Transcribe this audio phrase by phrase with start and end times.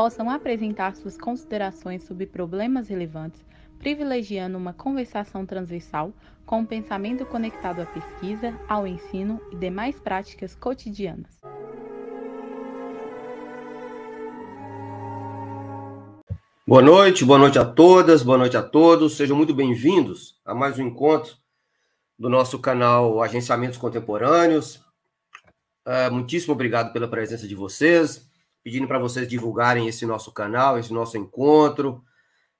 [0.00, 3.44] possam apresentar suas considerações sobre problemas relevantes,
[3.78, 6.10] privilegiando uma conversação transversal
[6.46, 11.38] com o um pensamento conectado à pesquisa, ao ensino e demais práticas cotidianas.
[16.66, 19.18] Boa noite, boa noite a todas, boa noite a todos.
[19.18, 21.36] Sejam muito bem-vindos a mais um encontro
[22.18, 24.76] do nosso canal Agenciamentos Contemporâneos.
[25.86, 28.29] Uh, muitíssimo obrigado pela presença de vocês
[28.62, 32.04] pedindo para vocês divulgarem esse nosso canal, esse nosso encontro.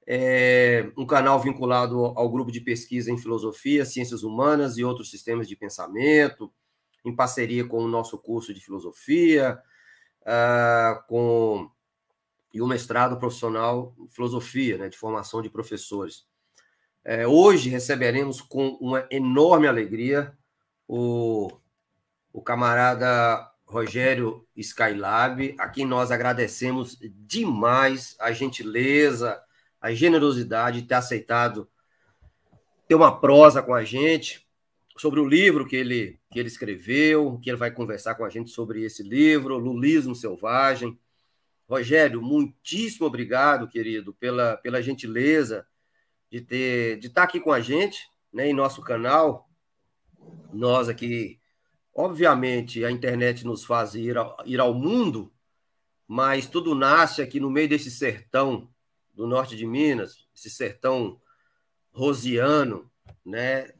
[0.06, 5.46] É um canal vinculado ao grupo de pesquisa em filosofia, ciências humanas e outros sistemas
[5.46, 6.52] de pensamento,
[7.04, 9.60] em parceria com o nosso curso de filosofia,
[10.23, 11.70] uh, com
[12.52, 16.26] e o mestrado profissional em filosofia, né, de formação de professores.
[17.04, 20.37] É, hoje receberemos com uma enorme alegria
[20.87, 21.51] o,
[22.32, 29.40] o camarada Rogério Skylab, a quem nós agradecemos demais a gentileza,
[29.80, 31.71] a generosidade de ter aceitado
[32.88, 34.45] ter uma prosa com a gente
[34.96, 38.51] sobre o livro que ele, que ele escreveu, que ele vai conversar com a gente
[38.51, 40.98] sobre esse livro, Lulismo Selvagem.
[41.68, 45.65] Rogério, muitíssimo obrigado, querido, pela, pela gentileza
[46.29, 49.48] de ter de estar aqui com a gente, né, em nosso canal.
[50.52, 51.40] Nós aqui
[51.95, 55.33] Obviamente, a internet nos faz ir ao, ir ao mundo,
[56.07, 58.69] mas tudo nasce aqui no meio desse sertão
[59.13, 61.21] do norte de Minas, esse sertão
[61.93, 62.91] rosiano,
[63.24, 63.73] né?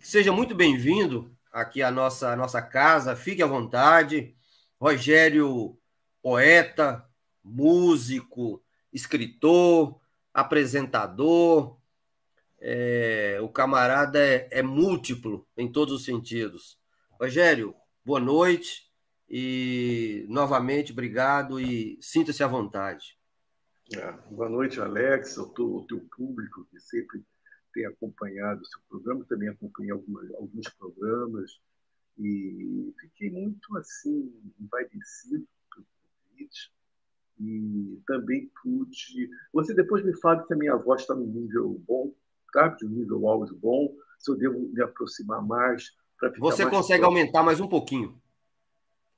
[0.00, 4.34] Seja muito bem-vindo aqui à nossa, à nossa casa, fique à vontade.
[4.80, 5.76] Rogério,
[6.22, 7.08] poeta,
[7.42, 8.62] músico,
[8.92, 9.98] escritor,
[10.32, 11.78] apresentador,
[12.58, 16.78] é, o camarada é, é múltiplo em todos os sentidos.
[17.18, 18.92] Rogério, boa noite
[19.26, 23.18] e novamente obrigado e sinta-se à vontade.
[23.94, 27.24] É, boa noite, Alex, ao teu, público que sempre
[27.72, 31.58] tem acompanhado o seu programa, também acompanhei algumas, alguns programas
[32.18, 35.86] e fiquei muito assim envaidecido pelo
[36.28, 36.70] convite
[37.40, 39.30] e também pude.
[39.54, 42.12] Você depois me fala se a minha voz está no nível bom,
[42.52, 42.68] tá?
[42.68, 45.96] De um nível áudio bom, se eu devo me aproximar mais
[46.38, 48.20] você consegue aumentar mais um pouquinho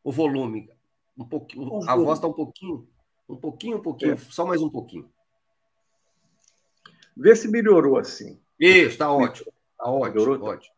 [0.02, 0.70] o volume.
[1.16, 2.88] Um pouquinho, a voz está um pouquinho,
[3.28, 4.16] um pouquinho, um pouquinho, é.
[4.16, 5.10] só mais um pouquinho.
[7.16, 8.40] Vê se melhorou assim.
[8.58, 9.52] Isso, está ótimo.
[9.72, 10.14] Está ótimo.
[10.14, 10.44] Melhorou, tá?
[10.52, 10.74] ótimo.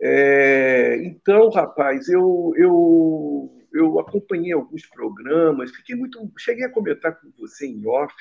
[0.00, 6.30] É, então, rapaz, eu, eu, eu acompanhei alguns programas, fiquei muito.
[6.38, 8.14] Cheguei a comentar com você em off,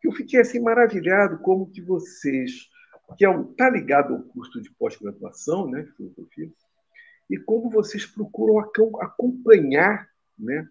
[0.00, 2.68] que eu fiquei assim maravilhado como que vocês
[3.16, 6.52] que é um, tá ligado ao curso de pós-graduação, né, de filosofia,
[7.30, 8.58] e como vocês procuram
[9.00, 10.08] acompanhar,
[10.38, 10.68] né,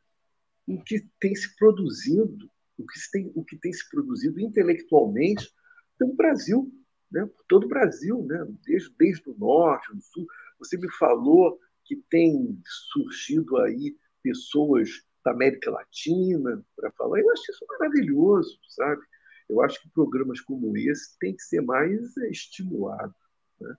[0.67, 5.51] o que tem se produzido, o que tem, o que tem se produzido intelectualmente
[5.97, 6.71] pelo Brasil,
[7.11, 10.27] né, por todo o Brasil, né, desde, desde o norte, do sul.
[10.59, 12.59] Você me falou que tem
[12.91, 14.89] surgido aí pessoas
[15.23, 17.19] da América Latina para falar.
[17.19, 19.01] Eu acho isso maravilhoso, sabe?
[19.49, 23.15] Eu acho que programas como esse têm que ser mais estimulados
[23.59, 23.75] né,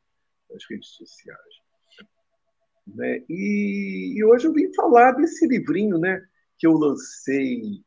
[0.50, 1.62] nas redes sociais.
[2.86, 3.22] Né?
[3.28, 6.26] E, e, hoje eu vim falar desse livrinho né,
[6.58, 7.84] que eu lancei.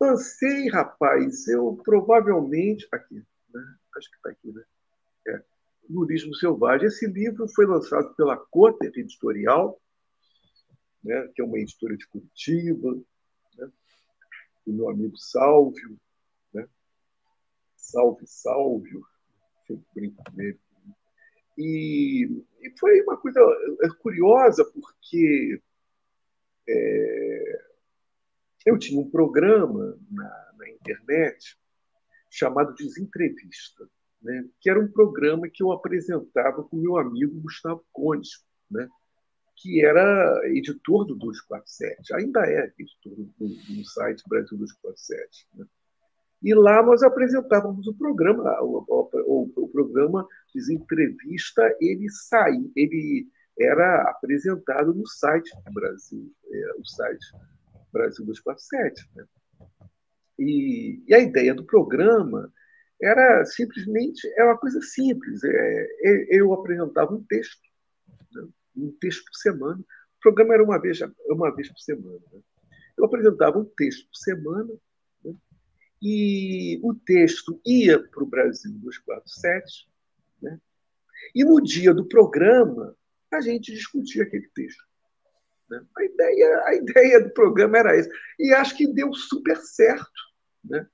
[0.00, 2.86] Lancei, rapaz, eu provavelmente.
[2.92, 3.14] Aqui,
[3.54, 3.76] né?
[3.96, 4.62] acho que está aqui, né?
[5.28, 5.42] É,
[5.88, 6.88] Lurismo Selvagem.
[6.88, 9.80] Esse livro foi lançado pela Cotter Editorial,
[11.02, 12.94] né, que é uma editora de Curitiba,
[13.56, 13.70] né,
[14.66, 15.98] o meu amigo Sálvio,
[17.82, 19.00] salve, salve,
[19.94, 20.22] brinco.
[21.58, 22.24] E,
[22.60, 23.40] e, foi uma coisa
[23.82, 25.60] é, curiosa, porque
[26.68, 27.62] é,
[28.64, 31.58] eu tinha um programa na, na, internet
[32.30, 33.88] chamado Desentrevista,
[34.22, 38.88] né, que era um programa que eu apresentava com meu amigo Gustavo Condes, né,
[39.56, 45.48] que era editor do 247, ainda é editor do, do, do site Brasil 247.
[45.54, 45.66] Né.
[46.42, 53.28] E lá nós apresentávamos o programa, o, o, o programa de entrevista, ele sai, ele
[53.58, 57.24] era apresentado no site do Brasil, é, o site
[57.92, 59.08] Brasil 247.
[59.14, 59.24] Né?
[60.38, 62.52] E, e a ideia do programa
[63.00, 65.44] era simplesmente é uma coisa simples.
[65.44, 67.60] É, é, eu apresentava um texto,
[68.32, 68.48] né?
[68.76, 69.80] um texto por semana.
[69.80, 72.20] O programa era uma vez, uma vez por semana.
[72.32, 72.40] Né?
[72.96, 74.72] Eu apresentava um texto por semana?
[76.02, 79.88] E o texto ia para o Brasil 247.
[80.42, 80.58] Né?
[81.32, 82.96] E no dia do programa,
[83.30, 84.82] a gente discutia aquele texto.
[85.70, 85.80] Né?
[85.96, 88.10] A, ideia, a ideia do programa era essa.
[88.36, 90.10] E acho que deu super certo.
[90.64, 90.84] Né?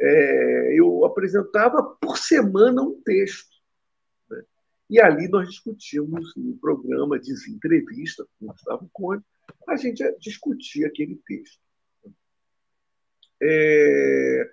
[0.00, 3.50] É, eu apresentava por semana um texto.
[4.30, 4.44] Né?
[4.88, 9.24] E ali nós discutimos no programa de entrevista com o Gustavo Conde,
[9.66, 11.65] a gente discutia aquele texto.
[13.42, 14.50] É,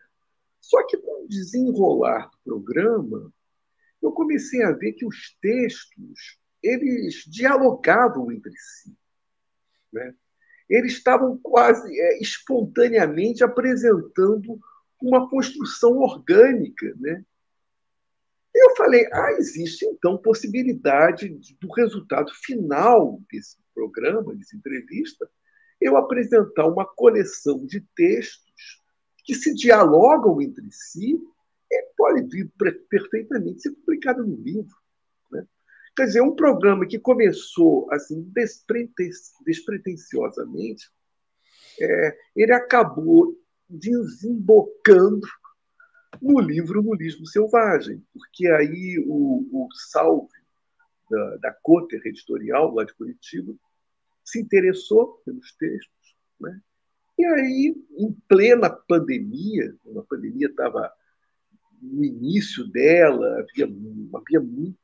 [0.59, 3.31] só que com o desenrolar do programa,
[4.01, 8.95] eu comecei a ver que os textos eles dialogavam entre si.
[9.91, 10.13] Né?
[10.69, 14.59] Eles estavam quase é, espontaneamente apresentando
[15.01, 16.94] uma construção orgânica.
[16.97, 17.24] Né?
[18.56, 25.29] Eu falei, ah, existe então possibilidade do resultado final desse programa, dessa entrevista,
[25.81, 28.42] eu apresentar uma coleção de textos
[29.23, 31.19] que se dialogam entre si
[31.71, 32.45] e pode
[32.89, 34.75] perfeitamente ser publicado no livro.
[35.95, 38.27] Quer dizer, um programa que começou assim
[39.45, 40.89] despretensiosamente,
[41.79, 43.39] é, ele acabou
[43.69, 45.27] desembocando
[46.21, 50.33] no livro Nulismo Selvagem, porque aí o, o Salve,
[51.09, 51.55] da, da
[52.05, 53.53] Editorial, lá de Curitiba,
[54.23, 56.15] se interessou pelos textos.
[56.39, 56.59] Né?
[57.18, 60.92] E aí, em plena pandemia, a pandemia estava
[61.81, 63.65] no início dela, havia,
[64.13, 64.80] havia muito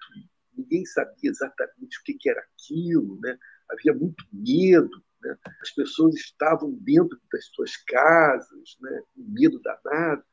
[0.59, 3.37] ninguém sabia exatamente o que era aquilo, né?
[3.69, 5.35] havia muito medo, né?
[5.61, 9.01] as pessoas estavam dentro das suas casas, né?
[9.15, 10.23] com medo danado.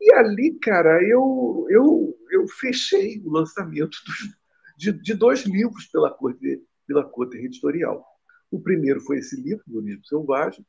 [0.00, 4.36] E ali, cara, eu, eu, eu fechei o lançamento dos,
[4.76, 8.04] de, de, dois livros pela Corte, pela Corte Editorial.
[8.50, 10.66] O primeiro foi esse livro, Livro Selvagem,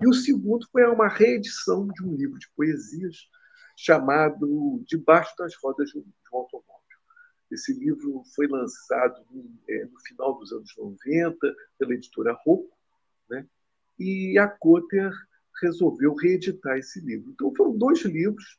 [0.00, 3.28] e o segundo foi uma reedição de um livro de poesias
[3.76, 6.74] chamado Debaixo das Rodas de um Automóvel.
[7.50, 9.24] Esse livro foi lançado
[9.68, 11.36] é, no final dos anos 90
[11.78, 12.76] pela editora Rocco,
[13.28, 13.46] né?
[13.98, 15.12] e a Cotter
[15.62, 17.30] resolveu reeditar esse livro.
[17.30, 18.58] Então, foram dois livros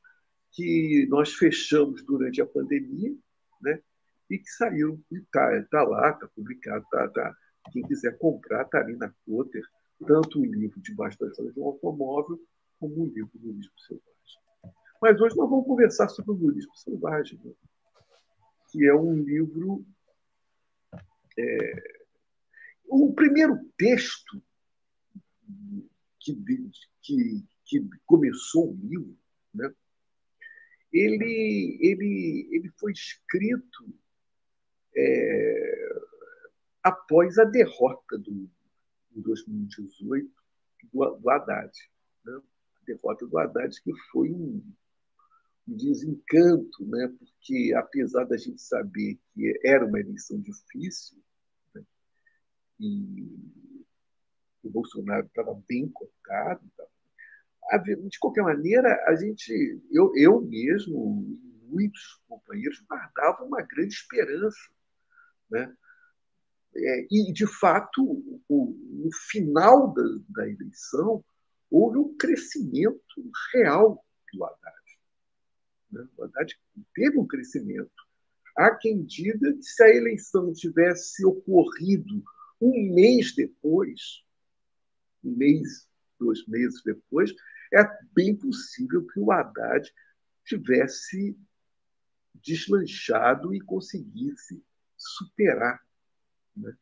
[0.52, 3.14] que nós fechamos durante a pandemia
[3.62, 3.82] né?
[4.30, 7.36] e que saíram, está tá lá, está publicado, tá, tá,
[7.72, 9.64] quem quiser comprar está ali na Cotter,
[10.06, 12.40] tanto o livro das Rodas de um Automóvel,
[12.80, 14.76] como o livro do Lulismo Selvagem.
[15.02, 17.40] Mas hoje nós vamos conversar sobre o Lulismo Selvagem.
[17.44, 17.54] Né?
[18.76, 19.86] que é um livro.
[21.38, 22.06] É,
[22.88, 24.42] o primeiro texto
[26.20, 26.36] que,
[27.02, 29.18] que, que começou o livro,
[29.54, 29.74] né,
[30.92, 33.94] ele, ele, ele foi escrito
[34.96, 35.90] é,
[36.84, 38.50] após a derrota do,
[39.16, 40.30] em 2018
[40.94, 41.72] do, do Haddad.
[42.26, 42.34] Né?
[42.82, 44.62] A derrota do Haddad, que foi um,
[45.68, 47.12] desencanto, né?
[47.18, 51.18] porque apesar da gente saber que era uma eleição difícil,
[51.74, 51.84] né?
[52.80, 53.24] e
[54.64, 56.62] o Bolsonaro estava bem cotado,
[58.08, 64.58] de qualquer maneira, a gente, eu, eu mesmo, muitos companheiros guardavam uma grande esperança,
[65.50, 65.76] né?
[66.78, 68.04] É, e de fato,
[68.50, 71.24] o, no final da, da eleição
[71.72, 74.04] houve um crescimento real
[74.34, 75.00] do Haddad.
[75.92, 76.08] Né?
[76.18, 76.54] O Haddad
[76.94, 77.92] teve um crescimento.
[78.58, 82.24] Há quem diga que se a eleição tivesse ocorrido
[82.62, 84.24] um mês depois,
[85.24, 85.88] um mês,
[86.20, 87.34] dois meses depois,
[87.74, 89.92] é bem possível que o Haddad
[90.46, 91.38] tivesse
[92.34, 94.64] deslanchado e conseguisse
[94.96, 95.85] superar
[96.56, 96.78] né,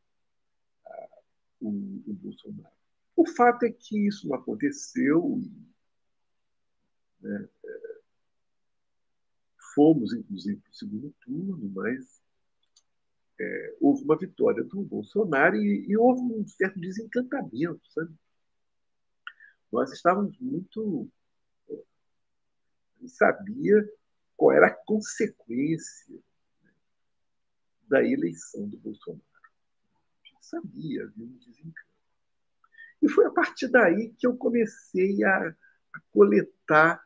[1.60, 2.76] o, o, Bolsonaro.
[3.16, 5.42] O fato é que isso não aconteceu.
[7.22, 7.50] Né,
[9.74, 12.22] Fomos, inclusive, para o segundo turno, mas
[13.40, 18.14] é, houve uma vitória do Bolsonaro e, e, houve um certo desencantamento, sabe?
[19.72, 21.10] Nós estávamos muito.
[23.08, 23.90] sabia
[24.38, 26.16] qual era a consequência
[26.62, 26.72] né,
[27.88, 29.33] da eleição do Bolsonaro.
[30.54, 31.94] Sabia, havia um desencanto.
[33.02, 35.48] E foi a partir daí que eu comecei a,
[35.94, 37.04] a coletar,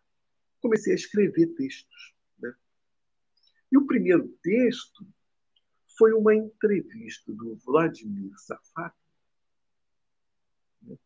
[0.61, 2.15] comecei a escrever textos.
[3.71, 5.05] E o primeiro texto
[5.97, 8.95] foi uma entrevista do Vladimir Safat,
[10.81, 10.97] né,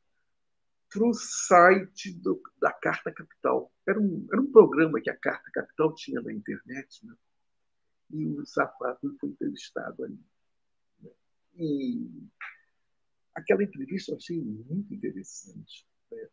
[0.90, 3.74] para o site do, da Carta Capital.
[3.88, 7.16] Era um, era um programa que a Carta Capital tinha na internet, né?
[8.14, 10.20] e o Sapato foi entrevistado ali.
[11.56, 12.10] E
[13.34, 15.86] aquela entrevista eu achei muito interessante.
[16.12, 16.28] Né?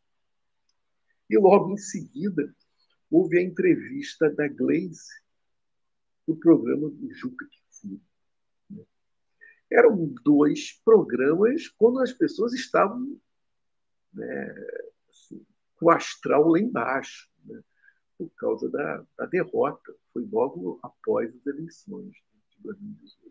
[1.30, 2.54] E logo em seguida
[3.10, 5.08] houve a entrevista da Glaze
[6.26, 8.02] no programa do Juca Kifuri.
[8.70, 8.84] Né?
[9.70, 13.18] Eram dois programas quando as pessoas estavam
[14.12, 14.54] né,
[15.10, 15.44] assim,
[15.76, 17.62] com o astral lá embaixo, né,
[18.16, 19.94] por causa da, da, derrota.
[20.12, 22.12] Foi logo após as eleições
[22.50, 23.27] de 2018.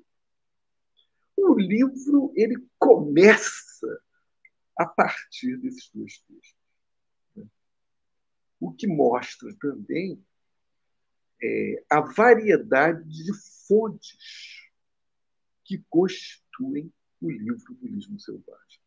[1.47, 4.01] O livro ele começa
[4.77, 6.57] a partir desses dois textos.
[8.59, 10.21] O que mostra também
[11.41, 13.31] é, a variedade de
[13.67, 14.67] fontes
[15.63, 18.81] que constituem o livro do Lismo Selvagem.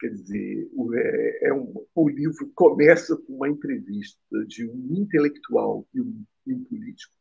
[0.00, 5.86] Quer dizer, o, é, é um, o livro começa com uma entrevista de um intelectual
[5.92, 7.17] e um, e um político.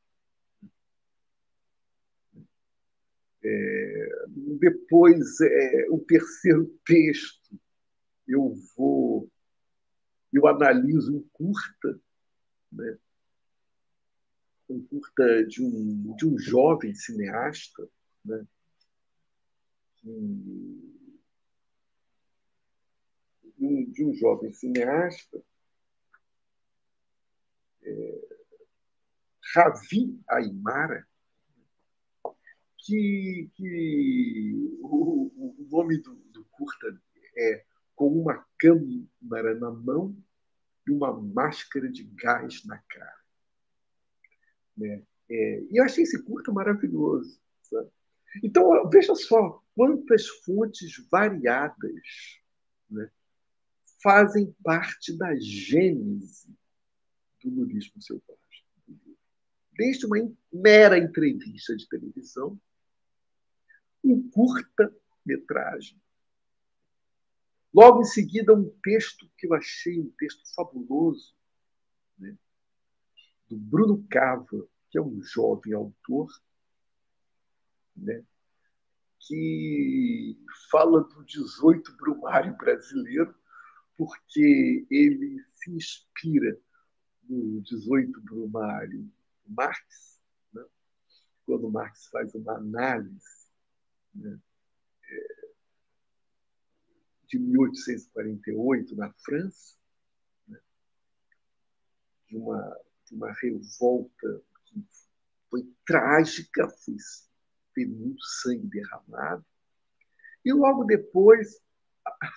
[3.49, 4.25] É,
[4.59, 7.57] depois, é, o terceiro texto,
[8.27, 9.31] eu vou,
[10.33, 12.01] eu analiso um curta,
[12.69, 12.97] né?
[14.69, 17.87] um curta de um, de um jovem cineasta,
[18.25, 18.45] né?
[20.03, 20.93] de um,
[23.91, 25.41] de um jovem cineasta,
[27.81, 28.27] é,
[29.53, 31.06] Ravi Aymara,
[32.77, 36.99] que, que o, o nome do, do, curta
[37.37, 37.65] é
[37.95, 40.15] Com uma câmara na mão
[40.87, 43.17] e uma máscara de gás na cara.
[44.77, 45.03] Né?
[45.29, 47.39] É, e eu achei esse curta maravilhoso.
[47.63, 47.89] Sabe?
[48.43, 52.01] Então, veja só quantas fontes variadas
[52.89, 53.09] né,
[54.01, 56.55] fazem parte da gênese
[57.43, 58.37] do nulismo selvagem.
[59.73, 60.17] Desde uma
[60.51, 62.59] mera entrevista de televisão,
[64.03, 65.99] um curta-metragem.
[67.73, 71.35] Logo em seguida, um texto que eu achei um texto fabuloso,
[72.17, 72.35] né?
[73.47, 76.29] do Bruno Cava, que é um jovem autor,
[77.95, 78.23] né?
[79.19, 80.37] que
[80.71, 83.35] fala do 18 Brumário brasileiro,
[83.97, 86.57] porque ele se inspira
[87.27, 89.11] no 18 Brumário
[89.45, 90.21] Marx,
[90.53, 90.63] né?
[91.45, 93.46] quando Marx faz uma análise
[97.27, 99.75] de 1848 na França,
[100.47, 100.59] né?
[102.27, 104.85] de, uma, de uma revolta que
[105.49, 106.95] foi trágica, foi,
[107.73, 109.45] teve muito sangue derramado,
[110.43, 111.61] e logo depois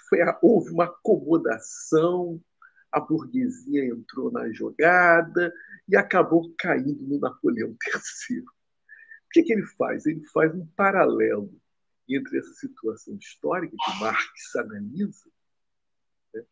[0.09, 2.43] foi, houve uma acomodação,
[2.91, 5.53] a burguesia entrou na jogada
[5.89, 8.41] e acabou caindo no Napoleão III.
[8.41, 8.45] O
[9.31, 10.07] que, que ele faz?
[10.07, 11.61] Ele faz um paralelo
[12.17, 15.31] entre essa situação histórica que Marx analisa
[16.35, 16.45] né,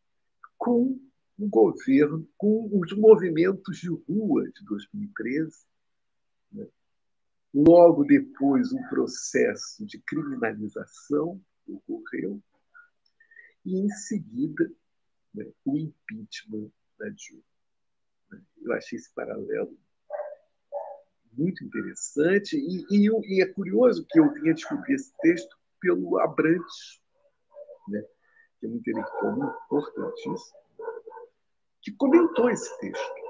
[0.57, 1.00] com
[1.38, 5.67] o governo, com os movimentos de rua de 2013.
[6.53, 6.67] Né.
[7.55, 12.43] Logo depois, um processo de criminalização ocorreu
[13.65, 14.71] e, em seguida,
[15.35, 17.43] né, o impeachment da Dilma.
[18.31, 18.43] Né.
[18.62, 19.79] Eu achei esse paralelo
[21.38, 27.00] muito interessante e, e, e, é curioso que eu vinha descobrir esse texto pelo Abrantes,
[27.88, 28.02] né,
[28.59, 30.59] que é um intelectual importantíssimo,
[31.80, 33.28] que comentou esse texto.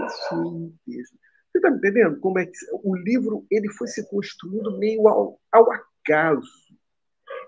[0.00, 1.16] Assim, texto.
[1.52, 2.52] Você está entendendo como é que
[2.82, 6.68] o livro ele foi se construindo meio ao, ao acaso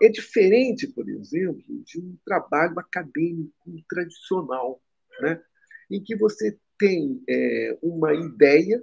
[0.02, 3.52] é diferente, por exemplo, de um trabalho acadêmico
[3.88, 4.80] tradicional,
[5.21, 5.42] né?
[5.90, 8.83] em que você tem é, uma ideia?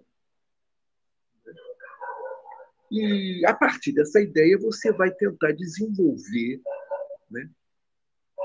[2.92, 6.62] E, a partir dessa ideia, você vai tentar desenvolver,
[7.30, 7.50] né?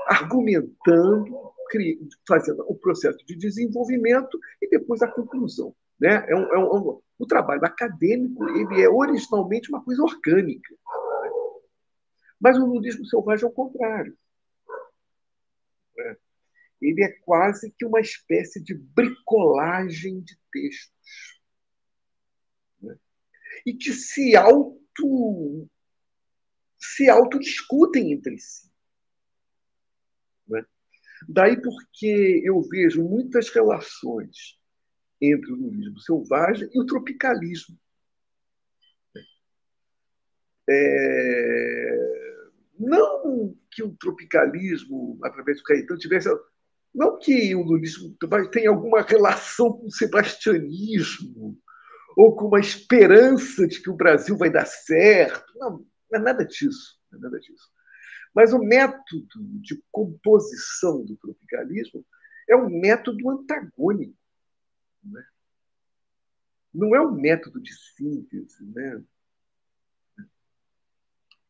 [0.07, 1.53] argumentando,
[2.27, 5.75] fazendo o processo de desenvolvimento e depois a conclusão.
[5.99, 6.25] Né?
[6.27, 10.75] É um, é um, o trabalho acadêmico ele é originalmente uma coisa orgânica.
[12.39, 14.17] Mas o nudismo selvagem é o contrário.
[15.97, 16.17] É.
[16.81, 21.32] Ele é quase que uma espécie de bricolagem de textos.
[23.65, 25.67] E que se auto
[26.77, 28.69] se autodiscutem entre si.
[30.47, 30.65] Né?
[31.29, 34.59] Daí porque eu vejo muitas relações
[35.21, 37.79] entre o nudismo selvagem e o tropicalismo.
[40.69, 42.13] É
[42.79, 46.29] não que o tropicalismo, através do Caetano, tivesse.
[46.93, 48.15] Não que o lulismo
[48.51, 51.57] tenha alguma relação com o sebastianismo,
[52.15, 55.51] ou com uma esperança de que o Brasil vai dar certo.
[55.55, 56.99] Não, não é nada disso.
[57.11, 57.71] Não é nada disso.
[58.33, 59.27] Mas o método
[59.61, 62.05] de composição do tropicalismo
[62.49, 64.17] é um método antagônico.
[65.03, 65.23] Né?
[66.73, 68.65] Não é um método de síntese.
[68.65, 69.03] Né?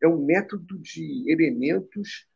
[0.02, 2.28] É um método de elementos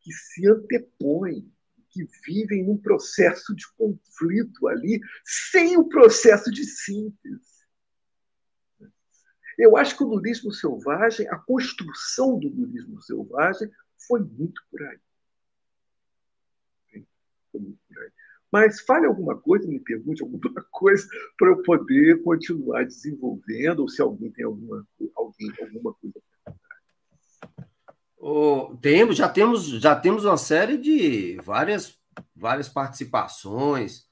[0.00, 1.52] que se antepõem,
[1.90, 7.51] que vivem num processo de conflito ali, sem o processo de síntese.
[9.62, 13.70] Eu acho que o nulismo selvagem, a construção do nulismo selvagem,
[14.08, 14.98] foi muito por aí.
[17.52, 18.10] Foi muito por aí.
[18.50, 21.06] Mas fale alguma coisa, me pergunte alguma coisa
[21.38, 26.20] para eu poder continuar desenvolvendo, ou se alguém tem alguma, alguém, alguma coisa
[28.18, 31.98] Oh, temos, já temos, já temos uma série de várias,
[32.34, 34.08] várias participações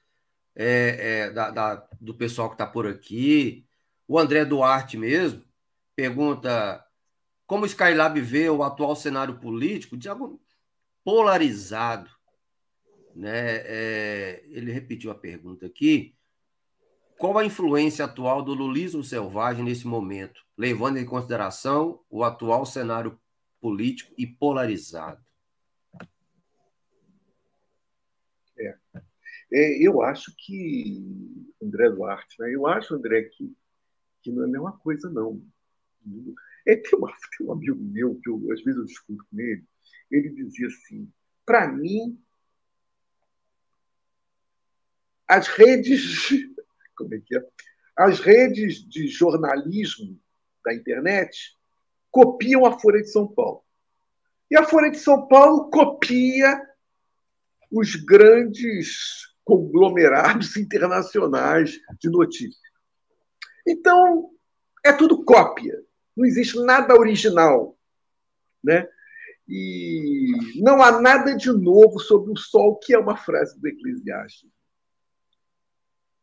[0.54, 3.68] é, é, da, da, do pessoal que está por aqui.
[4.10, 5.44] O André Duarte mesmo
[5.94, 6.84] pergunta
[7.46, 10.08] como o Skylab vê o atual cenário político de
[11.04, 12.10] polarizado.
[13.14, 13.58] Né?
[13.58, 16.16] É, ele repetiu a pergunta aqui.
[17.20, 23.16] Qual a influência atual do lulismo selvagem nesse momento, levando em consideração o atual cenário
[23.60, 25.24] político e polarizado?
[28.58, 28.74] É.
[29.52, 31.00] é eu acho que,
[31.62, 32.52] André Duarte, né?
[32.52, 33.54] eu acho, André, que
[34.22, 35.42] que não é a mesma coisa, não.
[36.66, 39.64] É, tem, uma, tem um amigo meu, que eu, às vezes eu discuto com ele,
[40.10, 41.10] ele dizia assim:
[41.44, 42.18] para mim,
[45.28, 46.28] as redes.
[46.96, 47.46] Como é que é?
[47.96, 50.18] As redes de jornalismo
[50.64, 51.56] da internet
[52.10, 53.62] copiam a Folha de São Paulo.
[54.50, 56.60] E a Folha de São Paulo copia
[57.70, 62.69] os grandes conglomerados internacionais de notícias.
[63.66, 64.30] Então,
[64.84, 65.82] é tudo cópia.
[66.16, 67.78] Não existe nada original.
[68.62, 68.88] Né?
[69.48, 74.50] E não há nada de novo sobre o sol, que é uma frase do Eclesiastes.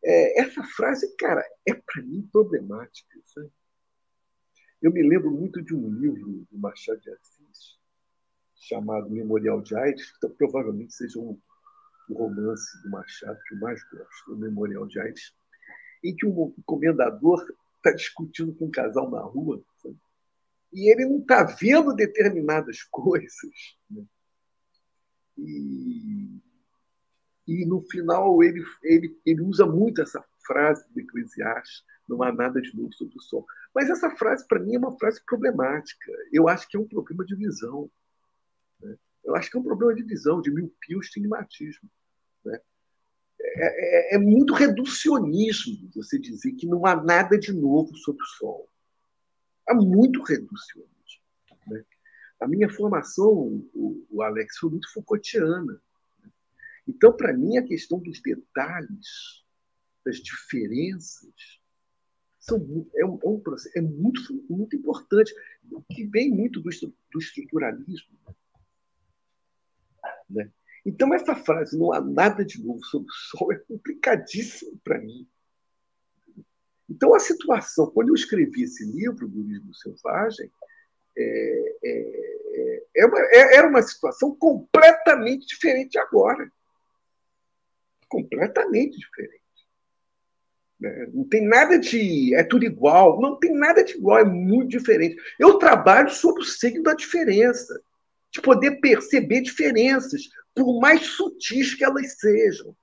[0.04, 3.20] É, essa frase, cara, é para mim problemática.
[3.26, 3.52] Sabe?
[4.82, 7.80] Eu me lembro muito de um livro do Machado de Assis,
[8.56, 11.40] chamado Memorial de Aires, que provavelmente seja um,
[12.10, 15.34] romance do Machado que eu mais gosto, o Memorial de Aires
[16.04, 17.46] em que um comendador
[17.78, 19.98] está discutindo com um casal na rua sabe?
[20.72, 23.78] e ele não está vendo determinadas coisas.
[23.90, 24.04] Né?
[25.38, 26.40] E,
[27.48, 32.62] e no final ele, ele, ele usa muito essa frase do Eclesiastes, não há nada
[32.62, 33.46] de novo sobre o sol.
[33.76, 36.12] Mas essa frase, para mim, é uma frase problemática.
[36.32, 37.92] Eu acho que é um problema de visão.
[38.80, 38.98] Né?
[39.24, 41.90] Eu acho que é um problema de visão, de miopia ou estigmatismo.
[42.46, 42.60] Né?
[43.56, 48.26] É, é, é, muito reducionismo você dizer que não há nada de novo sob o
[48.26, 48.70] sol.
[49.68, 50.92] Há muito reducionismo.
[51.68, 51.84] Né?
[52.42, 53.32] A minha formação,
[53.74, 55.82] o, o Alex, foi muito Foucaultiana.
[56.22, 56.30] Né?
[56.88, 59.46] Então, para mim, a questão dos detalhes,
[60.06, 61.34] das diferenças,
[62.40, 62.58] são,
[62.96, 65.34] é, um, é, um processo, é muito, muito importante,
[65.92, 66.70] que vem muito do,
[67.12, 68.18] do estruturalismo.
[70.30, 70.52] Né?
[70.88, 75.28] Então, essa frase, não há nada de novo sobre o sol, é complicadíssimo para mim.
[76.90, 80.50] Então, a situação, quando eu escrevi esse livro, Livro Selvagem,
[81.18, 86.50] é, é, é uma, é, era uma situação completamente diferente agora.
[88.08, 89.42] Completamente diferente.
[90.80, 91.10] Né?
[91.14, 92.34] Não tem nada de.
[92.34, 93.20] É tudo igual.
[93.20, 95.18] Não tem nada de igual, é muito diferente.
[95.38, 97.78] Eu trabalho sob o signo da diferença,
[98.32, 100.22] de poder perceber diferenças,
[100.58, 102.76] por mais sutis que elas sejam.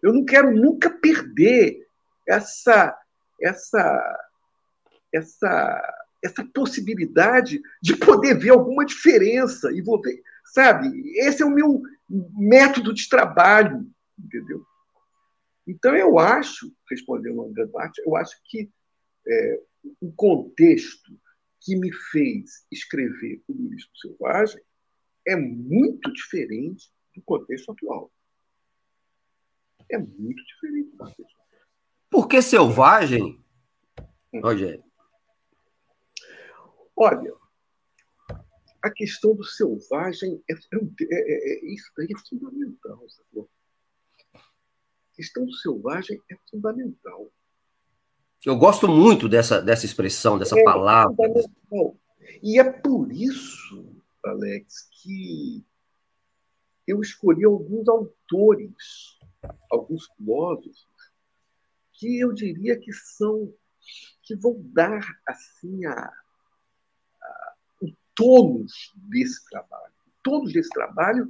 [0.00, 1.84] Eu não quero nunca perder
[2.26, 2.96] essa
[3.42, 4.28] essa
[5.12, 10.00] essa essa possibilidade de poder ver alguma diferença e vou
[10.44, 10.88] sabe?
[11.18, 13.86] Esse é o meu método de trabalho,
[14.18, 14.64] entendeu?
[15.66, 18.70] Então eu acho, respondendo ao debate, eu acho que
[19.26, 19.60] é,
[20.00, 21.18] o contexto
[21.60, 24.60] que me fez escrever o Luísmo Selvagem
[25.26, 28.10] é muito diferente do contexto atual.
[29.88, 31.40] É muito diferente do contexto atual.
[32.10, 33.42] Por que selvagem,
[34.32, 34.40] hum.
[34.40, 34.84] Rogério?
[36.96, 37.32] Olha,
[38.82, 40.56] a questão do selvagem é, é,
[41.12, 43.48] é, é isso daí é fundamental, sabe?
[44.34, 47.30] A questão do selvagem é fundamental.
[48.44, 51.14] Eu gosto muito dessa, dessa expressão, dessa é, palavra.
[52.42, 55.64] E é por isso Alex, que
[56.86, 59.18] eu escolhi alguns autores,
[59.70, 60.86] alguns filósofos,
[61.92, 63.52] que eu diria que são
[64.22, 69.94] que vão dar assim a, a o tônus desse trabalho.
[70.06, 71.28] O tônus desse trabalho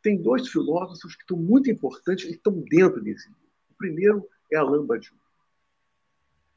[0.00, 3.50] tem dois filósofos que estão muito importantes e estão dentro desse livro.
[3.70, 5.16] O primeiro é Alain Badiou.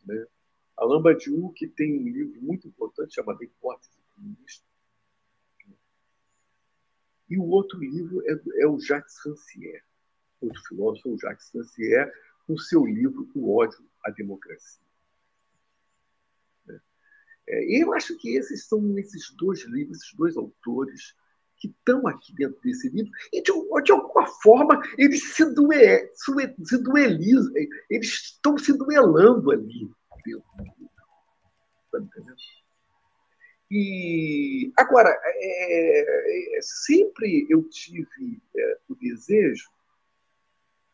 [0.05, 0.25] Né?
[0.77, 4.65] Alain Badiou, que tem um livro muito importante chamado Hipótese Comunista.
[7.29, 9.83] E o outro livro é, é o Jacques Rancière,
[10.41, 12.11] outro filósofo, o Jacques Rancière,
[12.45, 14.85] com seu livro O Ódio à Democracia.
[17.47, 21.15] É, eu acho que esses são esses dois livros, esses dois autores
[21.57, 23.51] que estão aqui dentro desse livro e, de,
[23.83, 27.53] de alguma forma, eles se, duel, se duelizam,
[27.89, 29.89] eles estão se duelando ali
[31.93, 32.35] entendendo?
[33.71, 39.69] E, agora, é, é, sempre eu tive é, o desejo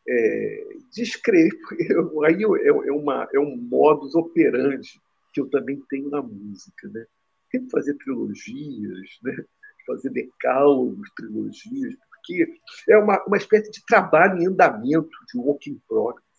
[0.07, 1.51] é, de escrever,
[2.25, 5.01] aí é, é, uma, é um modus operandi
[5.33, 6.87] que eu também tenho na música.
[6.89, 7.05] Né?
[7.51, 9.45] Tem que fazer trilogias, né?
[9.85, 12.47] fazer decálogos, trilogias, porque
[12.89, 16.30] é uma, uma espécie de trabalho em andamento, de work in progress.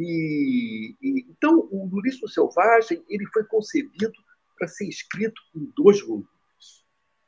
[0.00, 4.12] E, e, então, o Lulismo Selvagem ele foi concebido
[4.56, 6.28] para ser escrito em dois volumes.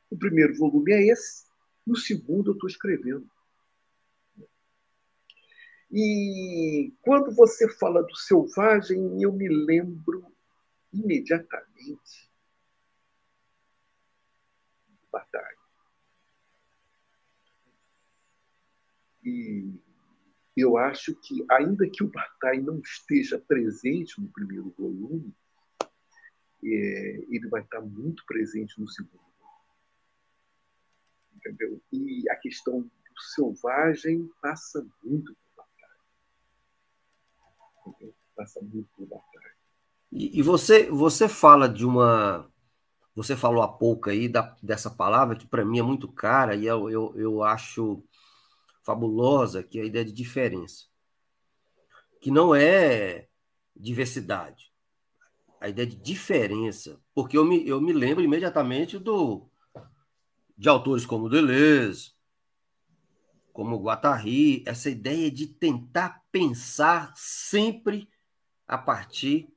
[0.09, 1.43] O primeiro volume é esse,
[1.85, 3.29] e o segundo eu estou escrevendo.
[5.91, 10.25] E quando você fala do selvagem, eu me lembro
[10.93, 12.31] imediatamente
[15.11, 15.57] batalha.
[19.25, 19.90] E
[20.55, 25.33] eu acho que, ainda que o Bataille não esteja presente no primeiro volume,
[26.63, 29.31] é, ele vai estar muito presente no segundo volume.
[31.35, 31.81] Entendeu?
[31.91, 36.01] E a questão do selvagem passa muito por Bataille.
[37.87, 38.15] Entendeu?
[38.35, 39.55] Passa muito por Bataille.
[40.11, 42.49] E, e você, você fala de uma
[43.13, 46.65] você falou há pouco aí da, dessa palavra que para mim é muito cara e
[46.65, 48.01] eu, eu, eu acho
[48.83, 50.85] fabulosa, que é a ideia de diferença.
[52.21, 53.27] Que não é
[53.75, 54.71] diversidade.
[55.59, 57.01] A ideia de diferença.
[57.13, 59.47] Porque eu me, eu me lembro imediatamente do
[60.57, 62.11] de autores como Deleuze,
[63.51, 68.07] como Guattari, essa ideia de tentar pensar sempre
[68.67, 69.51] a partir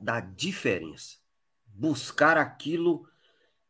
[0.00, 1.18] da diferença
[1.76, 3.06] buscar aquilo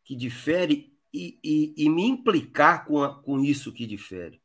[0.05, 4.41] que difere e, e, e me implicar com, a, com isso que difere.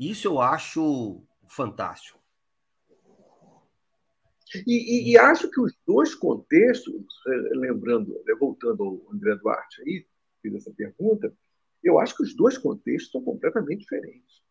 [0.00, 2.18] Isso eu acho fantástico.
[4.66, 9.82] E, e, e, acho que os dois contextos, eh, lembrando, né, voltando ao André Duarte
[9.82, 10.04] aí,
[10.42, 11.32] fiz essa pergunta,
[11.84, 14.42] eu acho que os dois contextos são completamente diferentes.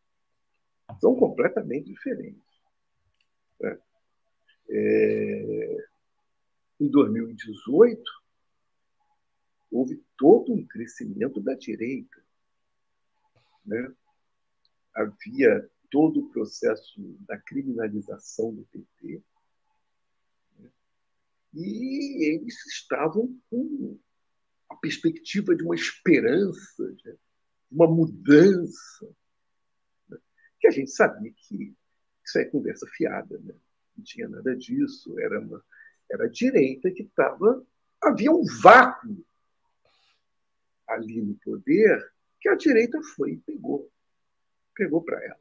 [1.02, 2.44] São completamente diferentes.
[3.60, 3.78] Né?
[4.70, 5.88] É,
[6.80, 8.02] em 2018,
[9.72, 12.24] houve todo um crescimento da direita.
[13.66, 13.94] Né?
[14.94, 19.22] Havia todo o processo da criminalização do PT.
[20.60, 20.70] Né?
[21.54, 23.98] E eles estavam com
[24.70, 27.18] a perspectiva de uma esperança, de
[27.72, 29.16] uma mudança,
[30.08, 30.18] né?
[30.60, 31.76] que a gente sabia que
[32.24, 33.56] isso é conversa fiada, né?
[33.98, 35.64] não tinha nada disso, era uma
[36.10, 37.64] era a direita que estava.
[38.02, 39.24] Havia um vácuo
[40.88, 43.92] ali no poder que a direita foi e pegou.
[44.80, 45.36] Pegou para ela.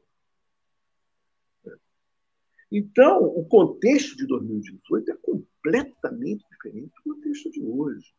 [2.69, 8.13] Então, o contexto de 2018 é completamente diferente do contexto de hoje.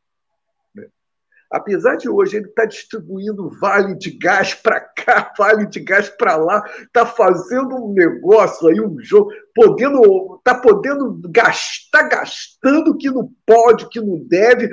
[1.51, 6.09] Apesar de hoje ele estar tá distribuindo vale de gás para cá, vale de gás
[6.09, 12.97] para lá, está fazendo um negócio aí, um jogo, podendo, está podendo gastar, gastando o
[12.97, 14.71] que não pode, o que não deve,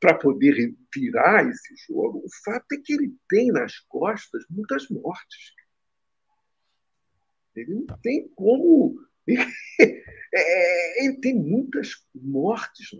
[0.00, 2.18] para poder virar esse jogo.
[2.24, 5.54] O fato é que ele tem nas costas muitas mortes.
[7.54, 8.98] Ele não tem como.
[10.36, 12.90] É, ele tem muitas mortes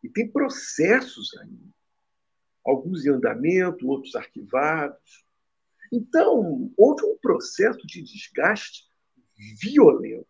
[0.00, 1.74] e tem processos ainda.
[2.64, 5.26] Alguns em andamento, outros arquivados.
[5.90, 8.88] Então, houve um processo de desgaste
[9.60, 10.28] violento.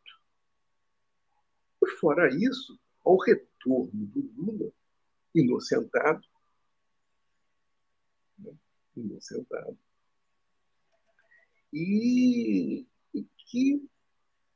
[1.79, 4.73] Por fora isso, ao retorno do Lula,
[5.35, 6.27] inocentado,
[8.39, 8.55] né?
[8.97, 9.79] inocentado,
[11.73, 13.89] e, e que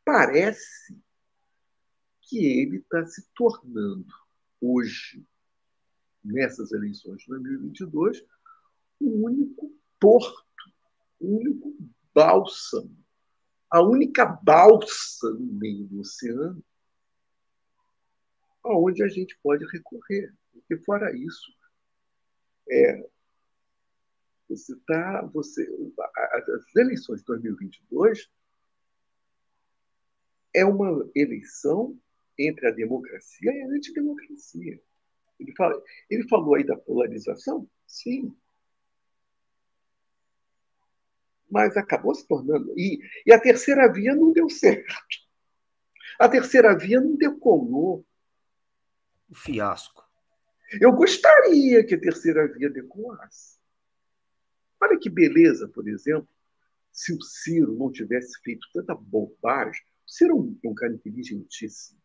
[0.04, 0.96] parece
[2.22, 4.06] que ele está se tornando
[4.60, 5.24] hoje,
[6.24, 8.24] nessas eleições de 2022,
[9.00, 10.44] o único porto,
[11.20, 11.76] o único
[12.14, 12.96] bálsamo,
[13.70, 16.64] a única balsa no meio do oceano
[18.64, 20.34] aonde a gente pode recorrer.
[20.52, 21.52] Porque fora isso,
[22.68, 23.08] é,
[24.48, 25.22] você está.
[25.32, 25.68] Você,
[26.54, 28.30] as eleições de 2022
[30.54, 31.98] é uma eleição
[32.38, 34.80] entre a democracia e a antidemocracia.
[35.38, 37.68] Ele, fala, ele falou aí da polarização?
[37.86, 38.34] Sim.
[41.50, 42.72] Mas acabou se tornando.
[42.76, 44.96] E, e a terceira via não deu certo.
[46.18, 48.04] A terceira via não decolou.
[49.28, 50.04] O fiasco.
[50.80, 53.58] Eu gostaria que a terceira via decolasse.
[54.80, 56.28] Olha que beleza, por exemplo,
[56.92, 59.82] se o Ciro não tivesse feito tanta bobagem.
[60.06, 62.00] O Ciro é um, é um cara inteligentíssimo.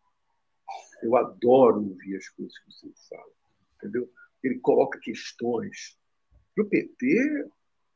[1.02, 3.32] Eu adoro ouvir as coisas que o Ciro fala.
[3.78, 4.12] Entendeu?
[4.44, 5.98] Ele coloca questões.
[6.54, 7.50] Para o PT,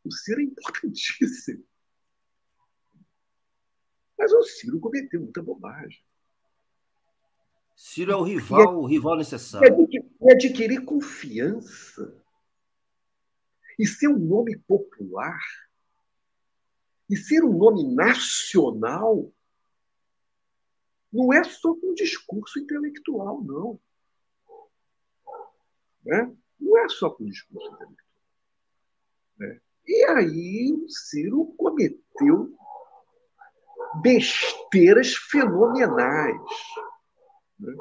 [0.03, 1.63] o Ciro é importantíssimo.
[4.17, 5.99] Mas o Ciro cometeu muita bobagem.
[7.75, 9.87] Ciro é o rival, o rival necessário.
[10.21, 12.24] E adquirir confiança.
[13.77, 15.39] E ser um nome popular.
[17.09, 19.31] E ser um nome nacional.
[21.11, 23.79] Não é só um discurso intelectual, não.
[26.05, 26.35] Né?
[26.59, 28.05] Não é só com discurso intelectual.
[29.37, 29.61] Né?
[29.87, 32.55] E aí o Ciro cometeu
[34.01, 36.41] besteiras fenomenais.
[37.59, 37.73] Né?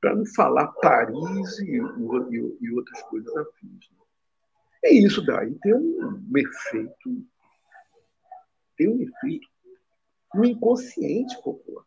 [0.00, 3.90] Para não falar Paris e, e, e outras coisas afins.
[3.90, 4.03] Né?
[4.84, 7.24] E isso daí tem um, um efeito,
[8.76, 9.48] tem um efeito
[10.34, 11.84] no inconsciente popular.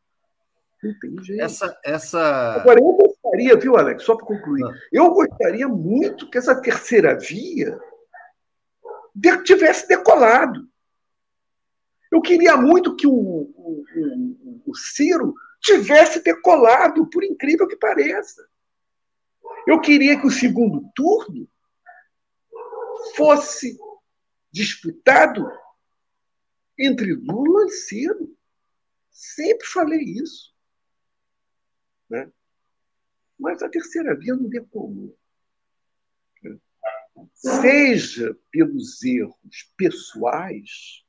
[0.83, 1.41] Não tem jeito.
[1.41, 2.55] Essa, essa...
[2.55, 4.73] Agora, eu gostaria, viu, Alex, só para concluir, ah.
[4.91, 7.79] eu gostaria muito que essa terceira via
[9.43, 10.67] tivesse decolado.
[12.11, 18.47] Eu queria muito que o, o, o, o Ciro tivesse decolado, por incrível que pareça.
[19.67, 21.47] Eu queria que o segundo turno
[23.15, 23.77] fosse
[24.51, 25.49] disputado
[26.77, 28.37] entre Lula e Ciro.
[29.09, 30.55] Sempre falei isso.
[32.09, 32.31] Né?
[33.39, 35.17] Mas a terceira via não decolou.
[36.43, 36.57] Né?
[37.33, 41.05] Seja pelos erros pessoais,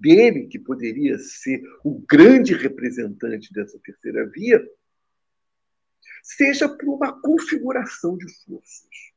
[0.00, 4.62] dele, que poderia ser o grande representante dessa terceira via,
[6.22, 9.12] seja por uma configuração de forças,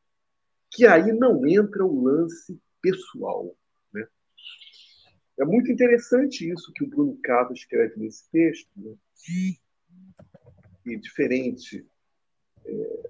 [0.72, 3.56] que aí não entra o lance pessoal.
[3.94, 4.08] Né?
[5.40, 8.96] É muito interessante isso que o Bruno Carlos escreve nesse texto, né?
[10.86, 11.86] e diferente
[12.66, 13.10] é,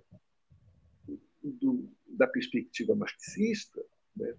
[1.43, 3.83] do, da perspectiva marxista,
[4.15, 4.35] né?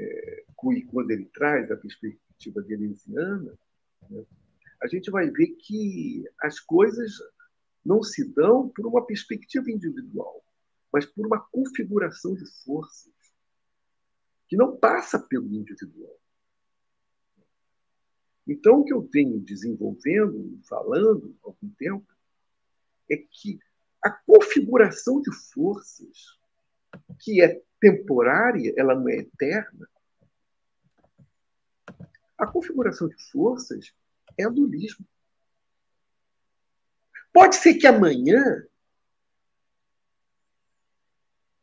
[0.00, 3.58] é, quando ele traz a perspectiva deleuziana,
[4.08, 4.24] né,
[4.82, 7.12] a gente vai ver que as coisas
[7.84, 10.42] não se dão por uma perspectiva individual,
[10.92, 13.12] mas por uma configuração de forças
[14.48, 16.18] que não passa pelo individual.
[18.46, 22.06] Então, o que eu venho desenvolvendo, falando há algum tempo,
[23.08, 23.60] é que
[24.02, 26.38] a configuração de forças,
[27.20, 29.88] que é temporária, ela não é eterna.
[32.36, 33.94] A configuração de forças
[34.36, 35.06] é o dualismo.
[37.32, 38.66] Pode ser que amanhã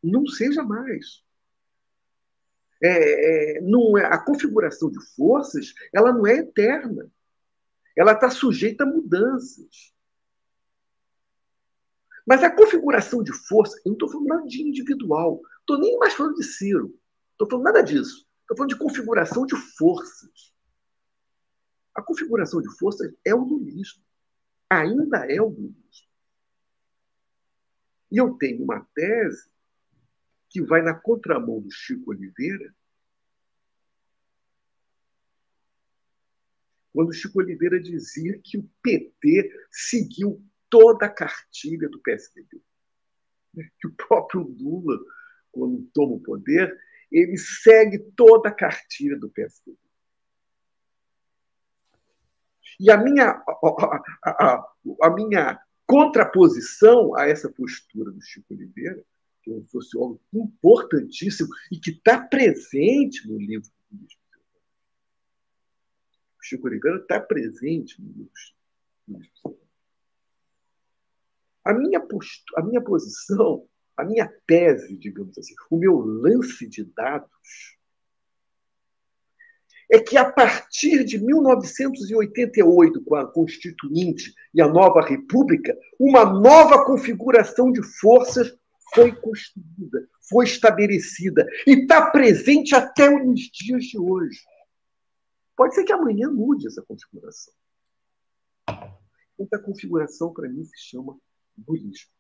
[0.04, 1.24] não seja mais.
[2.82, 7.12] É, é, não é, a configuração de forças ela não é eterna.
[7.96, 9.94] Ela está sujeita a mudanças.
[12.26, 16.14] Mas a configuração de força, eu não estou falando nada de individual, estou nem mais
[16.14, 16.94] falando de Ciro,
[17.32, 18.28] estou falando nada disso.
[18.42, 20.54] Estou falando de configuração de forças.
[21.94, 24.02] A configuração de forças é o lulismo.
[24.70, 26.08] Ainda é o lulismo.
[28.10, 29.50] E eu tenho uma tese
[30.50, 32.74] que vai na contramão do Chico Oliveira,
[36.94, 42.62] quando Chico Oliveira dizia que o PT seguiu toda a cartilha do PSDB.
[43.80, 44.98] Que o próprio Lula,
[45.52, 46.76] quando toma o poder,
[47.12, 49.78] ele segue toda a cartilha do PSDB.
[52.80, 59.04] E a minha, a, a, a, minha contraposição a essa postura do Chico Oliveira,
[59.48, 64.14] que é um sociólogo importantíssimo e que está presente no livro do Luiz
[66.38, 68.32] O Chico Oliveira está presente no livro
[69.08, 69.58] do
[71.64, 72.06] A minha,
[72.58, 77.78] a minha posição, a minha tese, digamos assim, o meu lance de dados
[79.90, 86.84] é que a partir de 1988, com a Constituinte e a nova República, uma nova
[86.84, 88.57] configuração de forças
[88.94, 94.40] foi construída, foi estabelecida e está presente até os dias de hoje.
[95.56, 97.54] Pode ser que amanhã mude essa configuração.
[99.40, 101.18] Essa configuração, para mim, se chama
[101.56, 102.12] budismo.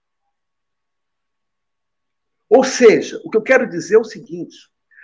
[2.49, 4.56] Ou seja, o que eu quero dizer é o seguinte: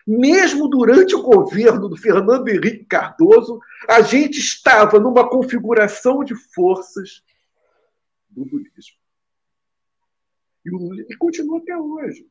[0.05, 7.23] mesmo durante o governo do Fernando Henrique Cardoso, a gente estava numa configuração de forças
[8.29, 9.02] do budismo.
[10.65, 12.27] E, continua até hoje.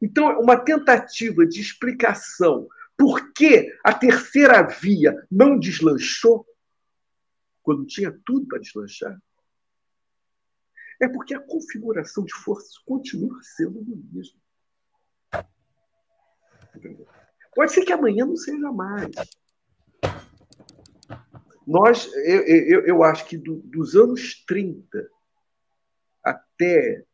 [0.00, 6.46] Então, uma tentativa de explicação por que a terceira via não deslanchou,
[7.62, 9.20] quando tinha tudo para deslanchar,
[11.00, 14.40] é porque a configuração de forças continua sendo o mesmo.
[17.54, 19.10] Pode ser que amanhã não seja mais.
[21.66, 25.08] Nós, eu, eu, eu acho que do, dos anos 30
[26.22, 27.04] até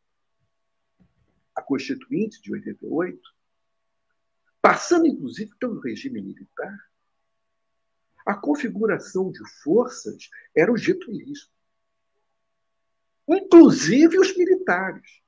[1.58, 3.20] a Constituinte de 88,
[4.62, 6.78] passando inclusive pelo regime militar,
[8.24, 11.50] a configuração de forças era o getulismo.
[13.26, 15.20] Inclusive os militares.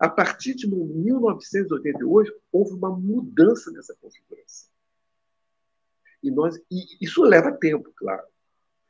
[0.00, 4.72] A partir de 1988, houve uma mudança nessa configuração.
[6.22, 8.26] E, nós, e isso leva tempo, claro.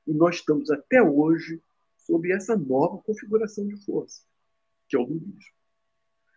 [0.07, 1.61] E nós estamos até hoje
[1.97, 4.23] sob essa nova configuração de força,
[4.93, 5.53] que é o lulismo.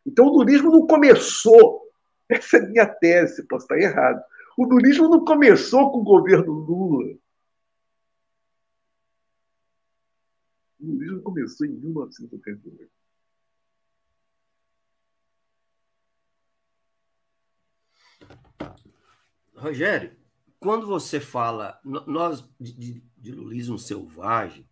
[0.05, 1.91] Então, o lulismo não começou,
[2.29, 4.23] essa é a minha tese, posso estar errado.
[4.57, 7.17] O lulismo não começou com o governo Lula.
[10.79, 12.89] O lulismo começou em 1988.
[19.55, 20.15] Rogério,
[20.59, 24.67] quando você fala, nós de, de lulismo selvagem,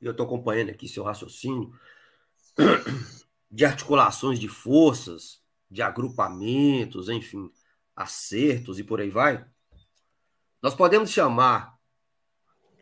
[0.00, 1.74] eu estou acompanhando aqui seu raciocínio,
[3.50, 7.50] de articulações de forças, de agrupamentos, enfim,
[7.94, 9.44] acertos e por aí vai,
[10.62, 11.76] nós podemos chamar,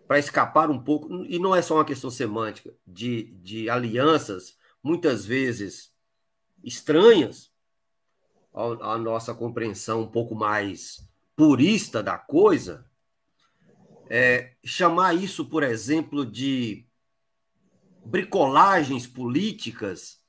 [0.07, 5.25] para escapar um pouco, e não é só uma questão semântica, de, de alianças, muitas
[5.25, 5.95] vezes
[6.63, 7.53] estranhas,
[8.53, 12.89] a nossa compreensão um pouco mais purista da coisa,
[14.09, 16.84] é, chamar isso, por exemplo, de
[18.05, 20.21] bricolagens políticas.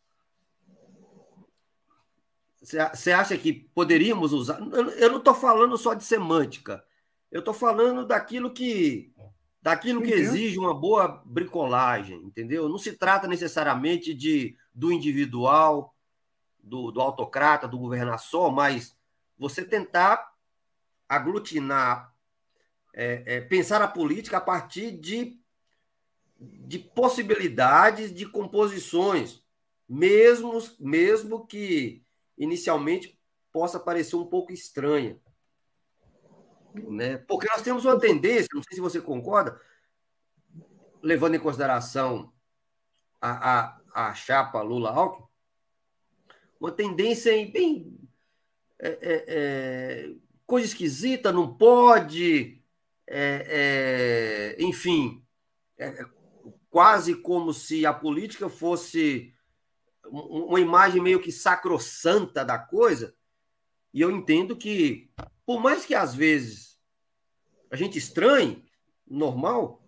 [2.61, 4.59] Você acha que poderíamos usar?
[4.97, 6.83] Eu não estou falando só de semântica.
[7.31, 9.13] Eu estou falando daquilo que
[9.61, 12.69] daquilo que exige uma boa bricolagem, entendeu?
[12.69, 15.95] Não se trata necessariamente de do individual,
[16.65, 18.95] do, do autocrata, do governação, mas
[19.37, 20.33] você tentar
[21.07, 22.13] aglutinar,
[22.93, 25.39] é, é, pensar a política a partir de,
[26.39, 29.43] de possibilidades de composições,
[29.87, 32.03] mesmo, mesmo que
[32.37, 33.19] inicialmente
[33.51, 35.19] possa parecer um pouco estranha.
[36.73, 37.17] Né?
[37.19, 39.59] Porque nós temos uma tendência, não sei se você concorda,
[41.01, 42.33] levando em consideração
[43.21, 43.59] a,
[43.93, 45.25] a, a chapa Lula-Alckmin,
[46.59, 47.97] uma tendência em bem.
[48.79, 52.61] É, é, é, coisa esquisita, não pode.
[53.07, 55.23] É, é, enfim,
[55.77, 56.05] é,
[56.75, 59.33] quase como se a política fosse
[60.03, 63.15] uma imagem meio que sacrossanta da coisa.
[63.93, 65.09] E eu entendo que,
[65.45, 66.77] por mais que às vezes
[67.71, 68.69] a gente estranhe,
[69.07, 69.87] normal,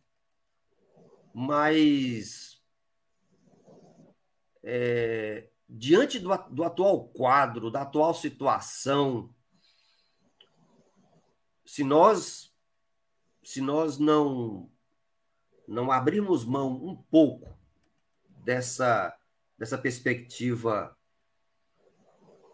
[1.34, 2.64] mas
[4.64, 9.36] é, diante do, do atual quadro, da atual situação,
[11.66, 12.50] se nós
[13.44, 14.72] se nós não
[15.68, 17.58] não abrirmos mão um pouco
[18.44, 19.16] dessa
[19.58, 20.96] dessa perspectiva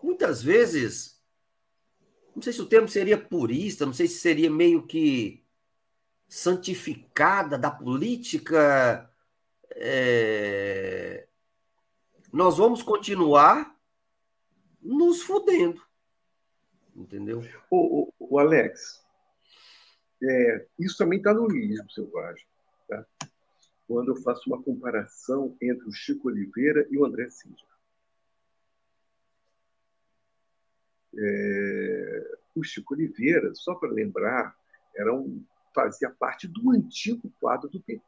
[0.02, 1.22] muitas vezes
[2.36, 5.44] não sei se o termo seria purista, não sei se seria meio que
[6.28, 9.08] santificada da política
[9.76, 11.28] é,
[12.32, 13.78] nós vamos continuar
[14.82, 15.82] nos fudendo.
[16.96, 17.44] Entendeu?
[17.70, 19.04] O, o, o Alex,
[20.22, 22.46] é, isso também está no livro selvagem.
[23.94, 27.56] Quando eu faço uma comparação entre o Chico Oliveira e o André Cid.
[31.16, 34.58] É, o Chico Oliveira, só para lembrar,
[34.96, 38.04] era um, fazia parte do antigo quadro do PT.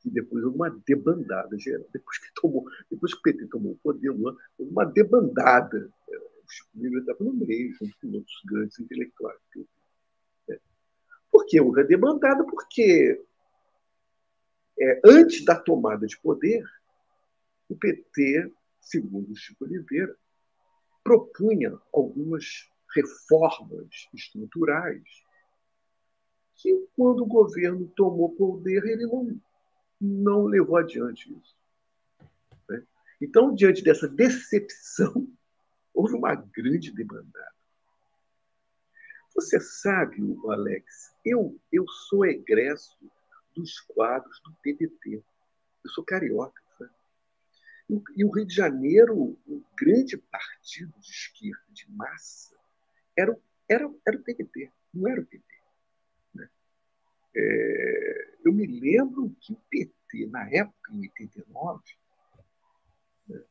[0.00, 1.86] que depois houve uma debandada geral.
[1.92, 5.92] Depois que, tomou, depois que o PT tomou o poder, houve uma debandada.
[6.08, 9.38] O Chico Livre estava no meio, junto com outros grandes intelectuais.
[11.30, 12.44] Por que houve a debandada?
[12.44, 13.22] Porque
[14.82, 16.68] é, antes da tomada de poder,
[17.68, 20.16] o PT, segundo Chico Oliveira,
[21.04, 25.04] propunha algumas reformas estruturais
[26.56, 29.40] que, quando o governo tomou poder, ele não,
[30.00, 31.56] não levou adiante isso.
[32.68, 32.84] Né?
[33.20, 35.28] Então, diante dessa decepção,
[35.94, 37.52] houve uma grande demandada.
[39.34, 40.16] Você sabe,
[40.48, 42.98] Alex, eu, eu sou egresso
[43.54, 45.22] dos quadros do PDT.
[45.84, 46.60] Eu sou carioca.
[46.78, 46.90] Sabe?
[48.16, 52.56] E o Rio de Janeiro, o grande partido de esquerda, de massa,
[53.16, 53.36] era,
[53.68, 55.44] era, era o PDT, não era o PT.
[56.34, 56.48] Né?
[57.36, 61.82] É, eu me lembro que o PT, na época, em 89,
[63.28, 63.44] né,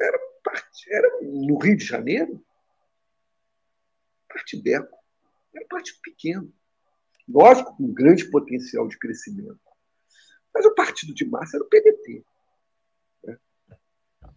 [0.00, 0.18] era,
[0.88, 2.44] era no Rio de Janeiro,
[4.32, 4.98] partideco.
[5.54, 6.52] Era um partido pequeno.
[7.28, 9.60] Lógico, com grande potencial de crescimento.
[10.54, 12.24] Mas o partido de massa era o PDT.
[13.24, 13.38] Né?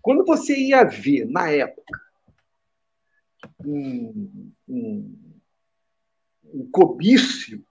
[0.01, 1.99] Quando você ia ver, na época,
[3.63, 5.33] um, um,
[6.53, 7.65] um comício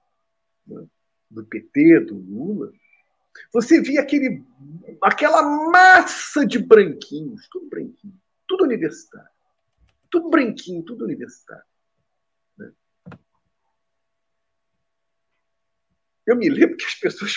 [0.66, 0.86] né,
[1.30, 2.72] do PT, do Lula,
[3.52, 4.44] você via aquele,
[5.02, 9.30] aquela massa de branquinhos, tudo branquinho, tudo universitário.
[10.10, 11.64] Tudo branquinho, tudo universitário.
[16.26, 17.34] Eu me lembro que as pessoas.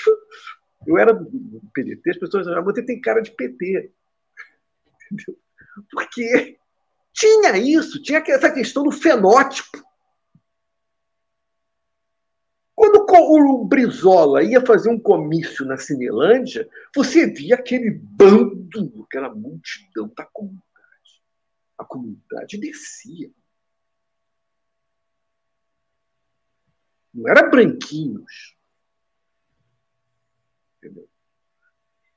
[0.85, 3.91] Eu era do PDT, as pessoas falavam, você tem cara de PT.
[5.11, 5.39] Entendeu?
[5.91, 6.57] Porque
[7.13, 9.85] tinha isso, tinha essa questão do fenótipo.
[12.75, 20.11] Quando o Brizola ia fazer um comício na Cinelândia, você via aquele bando, aquela multidão
[20.15, 20.63] da comunidade.
[21.77, 23.31] A comunidade descia.
[27.11, 28.57] Não era branquinhos.
[30.78, 31.07] Entendeu?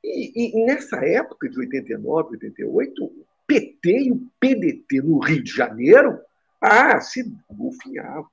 [0.02, 5.50] E, e, nessa época de 89, 88, o PT e o PDT no Rio de
[5.50, 6.20] Janeiro
[6.60, 8.30] ah, se golfinhavam.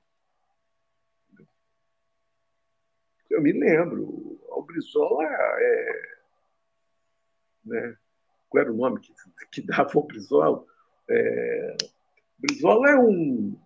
[3.28, 6.18] Eu me lembro, o Brizola é,
[7.64, 7.96] né,
[8.48, 9.12] qual era o nome que,
[9.52, 10.64] que dava ao Brizola?
[11.08, 11.76] É,
[12.38, 13.58] Brizola é um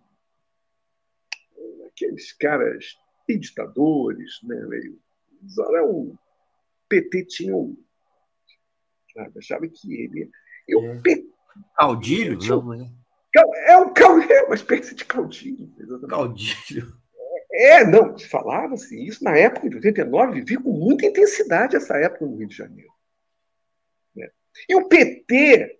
[1.87, 2.97] aqueles caras
[3.27, 4.55] ditadores, né?
[5.41, 6.15] Brizola é um
[6.93, 7.75] PT tinha um.
[9.13, 9.39] Sabe?
[9.39, 10.29] Achava que ele.
[10.67, 11.01] Eu, é.
[11.01, 11.27] P...
[11.75, 12.37] Caudilho?
[12.37, 12.55] Tinha...
[12.55, 12.91] Não, né?
[13.35, 13.91] É um
[14.21, 15.73] é uma espécie de caudilho.
[15.79, 16.07] Exatamente.
[16.07, 17.03] Caudilho.
[17.51, 22.37] É, não, falava-se isso na época de 89, vivi com muita intensidade essa época no
[22.37, 22.91] Rio de Janeiro.
[24.15, 24.29] Né?
[24.67, 25.79] E o PT,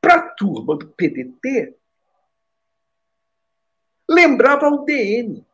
[0.00, 1.76] para a turma do PDT,
[4.08, 5.46] lembrava o DN,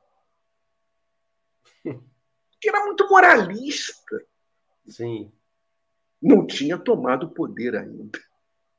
[2.61, 4.25] que era muito moralista.
[4.87, 5.33] Sim.
[6.21, 8.19] Não tinha tomado poder ainda.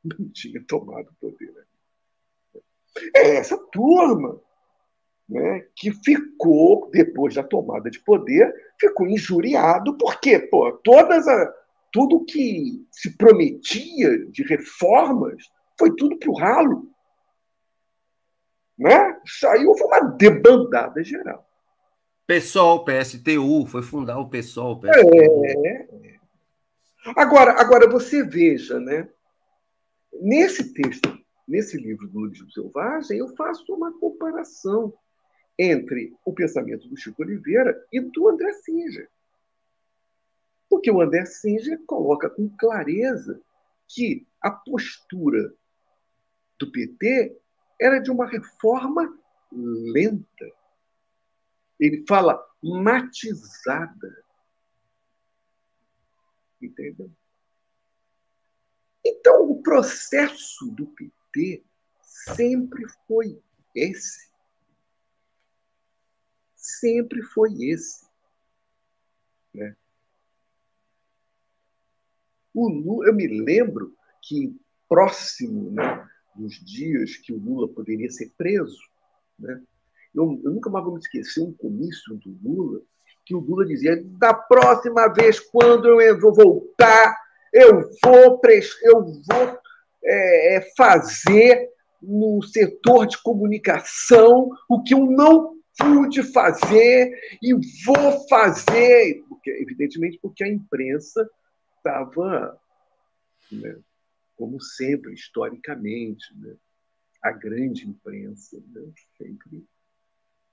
[0.03, 1.67] Não tinha tomado poder ainda.
[3.15, 4.39] É essa turma
[5.27, 11.53] né, que ficou, depois da tomada de poder, ficou injuriado, porque pô, todas a,
[11.91, 16.89] tudo que se prometia de reformas foi tudo para o ralo.
[18.77, 19.21] Né?
[19.39, 21.47] Saiu uma debandada geral.
[22.25, 24.79] PSOL, PSTU, foi fundar o PSOL.
[24.79, 25.45] PSTU.
[25.65, 26.19] É.
[27.15, 29.09] Agora, agora você veja, né?
[30.21, 31.17] Nesse texto,
[31.47, 34.93] nesse livro do Luiz Selvagem, eu faço uma comparação
[35.59, 39.09] entre o pensamento do Chico Oliveira e do André Singer.
[40.69, 43.41] Porque o André Singer coloca com clareza
[43.87, 45.53] que a postura
[46.57, 47.37] do PT
[47.79, 49.13] era de uma reforma
[49.51, 50.51] lenta
[51.85, 54.23] ele fala matizada.
[56.61, 57.11] Entendeu?
[59.05, 61.61] Então, o processo do PT
[62.01, 63.37] sempre foi
[63.75, 64.31] esse.
[66.55, 68.07] Sempre foi esse.
[69.53, 69.75] Né?
[72.53, 74.57] O Lula, eu me lembro que
[74.87, 78.79] próximo né, dos dias que o Lula poderia ser preso,
[79.37, 79.61] né,
[80.13, 82.81] eu, eu nunca mais vou me esquecer um comício do Lula,
[83.25, 87.15] que o Lula dizia: da próxima vez, quando eu vou voltar,
[87.51, 88.41] eu vou,
[88.83, 89.59] eu vou
[90.03, 91.69] é, é, fazer
[92.01, 97.11] no setor de comunicação o que eu não pude fazer
[97.41, 97.53] e
[97.85, 101.27] vou fazer, porque, evidentemente porque a imprensa
[101.77, 102.59] estava,
[103.51, 103.79] né,
[104.35, 106.55] como sempre, historicamente, né,
[107.23, 109.65] a grande imprensa né, sempre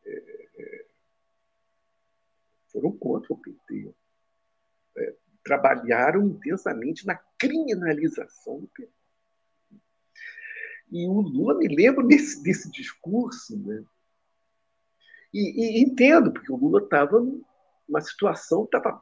[0.06, 0.86] é, é,
[2.72, 3.94] foram contra o PT.
[4.96, 5.14] É,
[5.44, 8.92] trabalharam intensamente na criminalização do PT.
[10.92, 13.84] E o Lula, me lembro desse, desse discurso, né?
[15.32, 19.00] E, e, entendo, porque o Lula estava numa situação, estava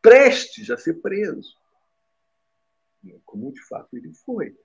[0.00, 1.56] prestes a ser preso,
[3.24, 4.56] como de fato ele foi.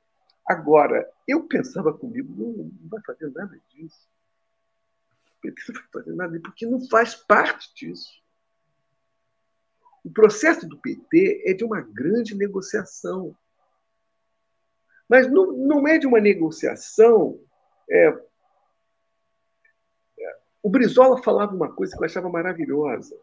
[0.48, 4.10] Agora, eu pensava comigo, não, não vai fazer nada disso.
[5.44, 8.19] Não vai fazer nada, porque não faz parte disso.
[10.04, 13.36] O processo do PT é de uma grande negociação.
[15.08, 17.40] Mas não, não é de uma negociação.
[17.90, 18.08] É,
[20.20, 23.16] é, o Brizola falava uma coisa que eu achava maravilhosa.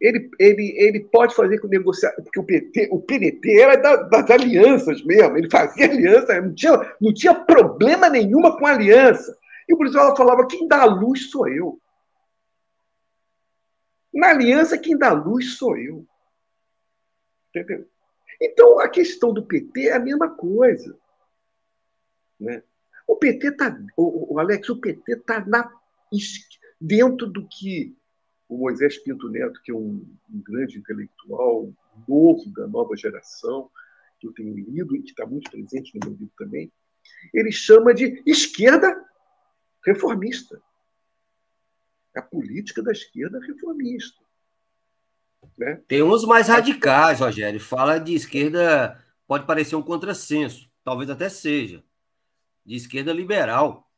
[0.00, 4.30] Ele, ele, ele pode fazer com negociar, porque o PT, o PDT era da, das
[4.30, 9.36] alianças mesmo, ele fazia aliança, não tinha, não tinha problema nenhuma com aliança.
[9.68, 11.80] E o Brizola falava: quem dá a luz sou eu.
[14.12, 16.04] Na aliança, quem dá luz sou eu.
[17.54, 17.86] Entendeu?
[18.40, 20.98] Então, a questão do PT é a mesma coisa.
[22.40, 22.62] Né?
[23.06, 23.78] O PT está.
[23.96, 25.44] O, o, Alex, o PT está
[26.80, 27.96] dentro do que
[28.48, 31.72] o Moisés Pinto Neto, que é um, um grande intelectual
[32.08, 33.70] novo da nova geração,
[34.18, 36.72] que eu tenho lido e que está muito presente no meu livro também,
[37.32, 39.04] ele chama de esquerda
[39.84, 40.60] reformista.
[42.14, 44.21] A política da esquerda reformista.
[45.56, 45.80] Né?
[45.86, 47.60] Tem uns mais radicais, Rogério.
[47.60, 51.82] Fala de esquerda, pode parecer um contrassenso, talvez até seja.
[52.64, 53.88] De esquerda liberal.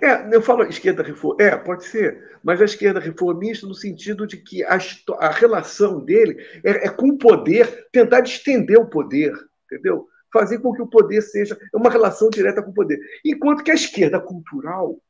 [0.00, 4.36] É, eu falo esquerda reformista, é, pode ser, mas a esquerda reformista no sentido de
[4.36, 4.78] que a,
[5.18, 9.32] a relação dele é, é, com o poder, tentar estender o poder,
[9.64, 10.06] entendeu?
[10.32, 13.00] Fazer com que o poder seja é uma relação direta com o poder.
[13.24, 15.00] Enquanto que a esquerda cultural,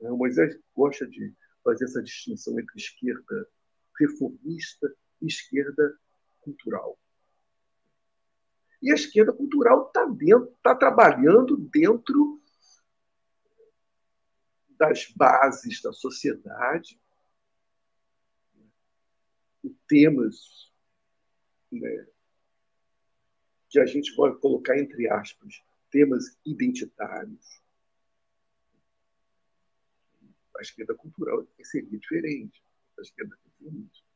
[0.00, 1.32] né, o Moisés gosta de
[1.64, 3.48] fazer essa distinção entre esquerda
[3.98, 5.98] reformista e esquerda
[6.42, 6.98] cultural.
[8.82, 10.06] E a esquerda cultural está
[10.62, 12.40] tá trabalhando dentro
[14.76, 17.00] das bases da sociedade,
[19.88, 20.70] temas
[21.72, 22.06] né,
[23.70, 27.63] que a gente pode colocar entre aspas, temas identitários
[30.58, 32.62] a esquerda cultural seria diferente
[32.96, 34.06] da esquerda reformista.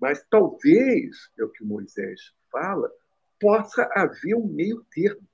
[0.00, 2.90] Mas talvez, é o que Moisés fala,
[3.38, 5.26] possa haver um meio termo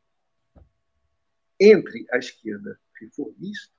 [1.59, 3.73] entre a esquerda reformista,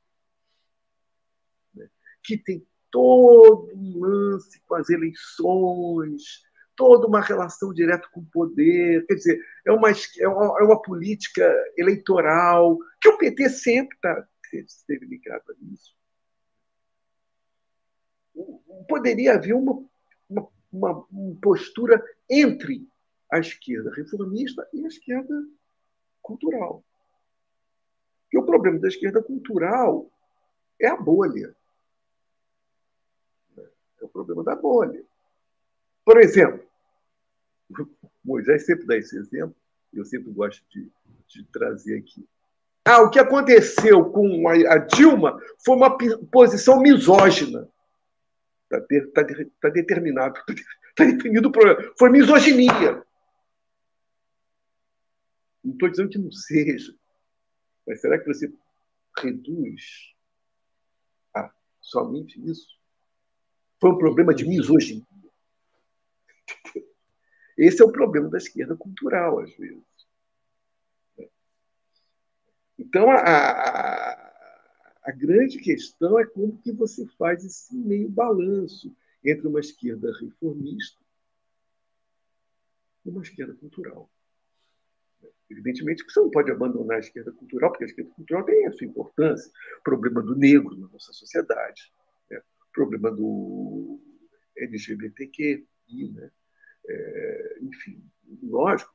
[1.73, 1.89] né,
[2.23, 6.43] que tem todo um lance com as eleições,
[6.75, 10.81] toda uma relação direta com o poder, quer dizer, é uma, é uma, é uma
[10.81, 15.95] política eleitoral que o PT sempre está esteve ligado a isso.
[18.87, 19.83] Poderia haver uma,
[20.29, 22.87] uma, uma, uma postura entre
[23.31, 25.47] a esquerda reformista e a esquerda
[26.21, 26.83] cultural.
[28.23, 30.09] Porque o problema da esquerda cultural
[30.79, 31.55] é a bolha.
[33.57, 35.03] É o problema da bolha.
[36.05, 36.65] Por exemplo,
[38.23, 39.55] Moisés sempre dá esse exemplo,
[39.93, 40.91] eu sempre gosto de,
[41.27, 42.27] de trazer aqui.
[42.87, 45.97] Ah, o que aconteceu com a, Dilma foi uma
[46.31, 47.69] posição misógina.
[48.71, 51.93] Está tá, tá determinado, está definido o problema.
[51.99, 53.03] Foi misoginia.
[55.61, 56.95] Não estou dizendo que não seja,
[57.85, 58.49] mas será que você
[59.17, 60.13] reduz
[61.33, 62.77] a somente isso?
[63.81, 65.05] Foi um problema de misoginia.
[67.57, 69.83] Esse é o problema da esquerda cultural, às vezes.
[72.87, 74.31] Então, a, a,
[75.03, 80.97] a, grande questão é como que você faz esse meio balanço entre uma esquerda reformista
[83.05, 84.09] e uma esquerda cultural.
[85.49, 88.71] Evidentemente que você não pode abandonar a esquerda cultural, porque a esquerda cultural tem a
[88.71, 89.51] sua importância.
[89.79, 91.91] O problema do negro na nossa sociedade,
[92.31, 92.37] né?
[92.37, 93.99] o problema do
[94.55, 95.67] LGBTQ,
[96.13, 96.31] né?
[96.87, 98.01] É, enfim,
[98.43, 98.93] lógico,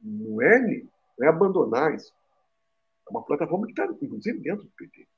[0.00, 0.60] não é,
[1.18, 2.14] não é abandonar isso.
[3.06, 5.08] É uma plataforma que está, inclusive, dentro do PT.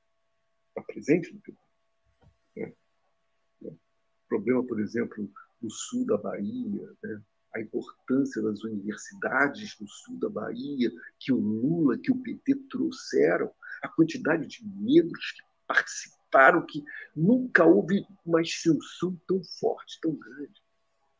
[0.69, 1.59] Está presente no PT.
[2.55, 2.73] Né?
[3.63, 3.77] O
[4.27, 5.29] problema, por exemplo,
[5.61, 7.21] no sul da Bahia, né?
[7.55, 13.49] a importância das universidades no sul da Bahia, que o Lula, que o PT trouxeram,
[13.81, 16.83] a quantidade de negros que participaram, que
[17.15, 20.61] nunca houve uma extensão tão forte, tão grande.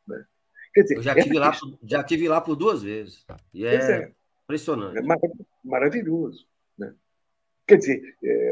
[0.05, 0.25] Né?
[0.73, 1.79] Quer dizer, eu já tive, lá, questão...
[1.83, 3.25] já tive lá por duas vezes.
[3.53, 4.15] E é, é.
[4.43, 4.97] impressionante.
[4.97, 5.17] É mar
[5.63, 6.45] maravilhoso.
[7.67, 8.51] Quer dizer, é,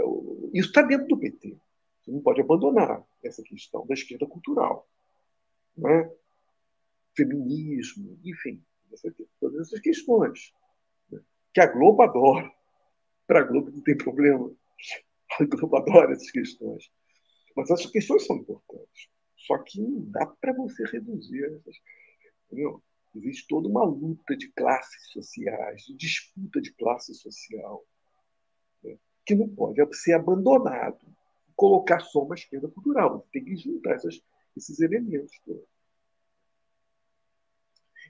[0.53, 1.57] isso está dentro do PT.
[2.01, 4.89] Você não pode abandonar essa questão da esquerda cultural.
[5.77, 6.11] Né?
[7.15, 8.63] Feminismo, enfim,
[9.39, 10.53] todas essas questões.
[11.09, 11.21] Né?
[11.53, 12.51] Que a Globo adora.
[13.25, 14.51] Para a Globo não tem problema.
[15.39, 16.91] A Globo adora essas questões.
[17.55, 19.09] Mas essas questões são importantes.
[19.37, 21.75] Só que não dá para você reduzir essas.
[22.45, 22.83] Entendeu?
[23.15, 27.85] Existe toda uma luta de classes sociais, de disputa de classe social?
[29.25, 30.99] Que não pode ser abandonado.
[31.55, 33.27] Colocar só uma esquerda cultural.
[33.31, 34.21] Tem que juntar essas,
[34.55, 35.63] esses elementos todos.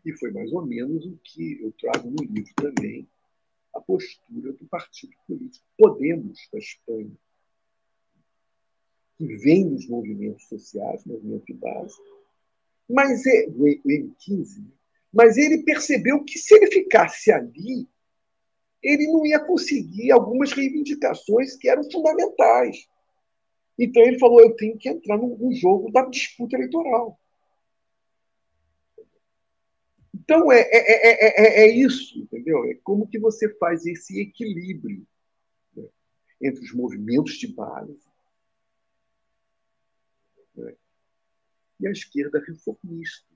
[0.05, 3.07] E foi mais ou menos o que eu trago no livro também,
[3.73, 7.11] a postura do partido político Podemos da Espanha,
[9.17, 11.95] que vem dos movimentos sociais, movimento de base,
[12.89, 14.71] mas é, o M15, né?
[15.11, 17.87] mas ele percebeu que se ele ficasse ali,
[18.83, 22.87] ele não ia conseguir algumas reivindicações que eram fundamentais.
[23.79, 27.17] Então ele falou: eu tenho que entrar no, no jogo da disputa eleitoral.
[30.13, 32.63] Então, é, é, é, é, isso, entendeu?
[32.65, 35.05] É como que você faz esse equilíbrio
[35.75, 35.83] né?
[36.41, 37.99] entre os movimentos de base
[40.55, 40.75] né?
[41.81, 43.27] e a esquerda reformista,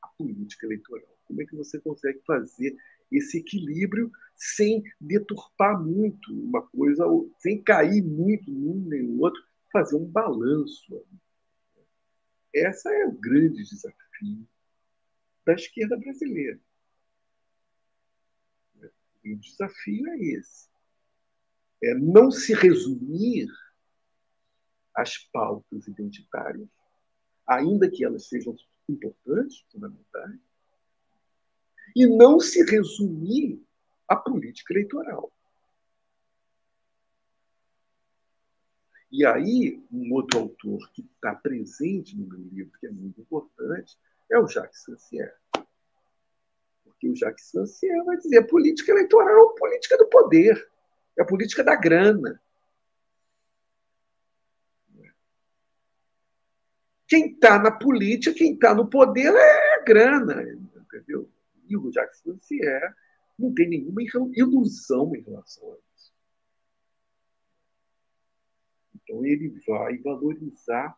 [0.00, 1.18] a política eleitoral.
[1.24, 2.76] Como é que você consegue fazer
[3.10, 7.04] esse equilíbrio sem deturpar muito uma coisa,
[7.38, 9.42] sem cair muito num nem no outro,
[9.72, 11.04] fazer um balanço.
[12.52, 14.48] Esse é o grande desafio
[15.44, 16.60] da esquerda brasileira.
[19.24, 20.68] E o desafio é esse:
[21.82, 23.48] é não se resumir
[24.94, 26.68] às pautas identitárias,
[27.46, 28.56] ainda que elas sejam
[28.88, 30.40] importantes, fundamentais,
[31.94, 33.62] e não se resumir
[34.06, 35.32] à política eleitoral.
[39.10, 43.96] E aí, um outro autor que está presente no meu livro, que é muito importante,
[44.30, 45.34] é o Jacques Sancier.
[46.84, 50.70] Porque o Jacques Sancier vai dizer a política eleitoral é política do poder,
[51.16, 52.40] é a política da grana.
[57.06, 60.42] Quem está na política, quem está no poder é a grana.
[60.76, 61.30] Entendeu?
[61.68, 62.94] E o Jacques Sancier
[63.38, 64.02] não tem nenhuma
[64.34, 66.12] ilusão em relação a isso.
[68.94, 70.96] Então, ele vai valorizar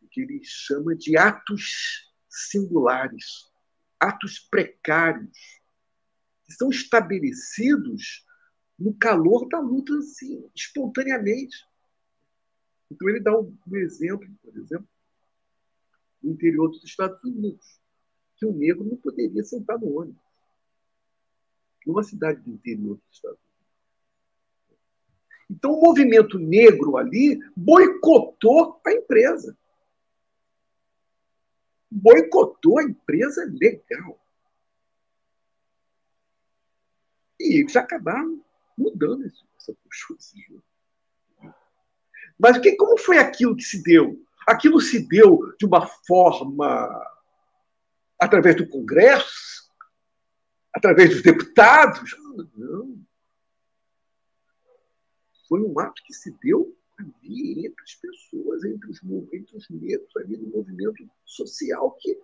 [0.00, 3.52] o que ele chama de atos singulares,
[4.00, 5.60] atos precários,
[6.44, 8.26] que são estabelecidos
[8.78, 11.56] no calor da luta, assim, espontaneamente.
[12.90, 14.88] Então, ele dá um, exemplo, por exemplo,
[16.22, 17.77] no interior dos Estados Unidos,
[18.38, 20.22] que o negro não poderia sentar no ônibus.
[21.86, 23.48] Numa cidade do interior dos Estados Unidos.
[25.50, 29.56] Então, o movimento negro ali boicotou a empresa
[31.90, 34.20] boicotou a empresa legal.
[37.40, 38.42] E eles acabaram
[38.76, 40.62] mudando essa postura.
[42.38, 44.24] Mas que, como foi aquilo que se deu?
[44.46, 46.88] Aquilo se deu de uma forma
[48.18, 49.68] através do Congresso?
[50.74, 52.16] Através dos deputados?
[52.56, 53.00] Não.
[55.48, 59.00] Foi um ato que se deu ali entre as pessoas, entre os,
[59.32, 62.20] entre os negros, ali no movimento social, que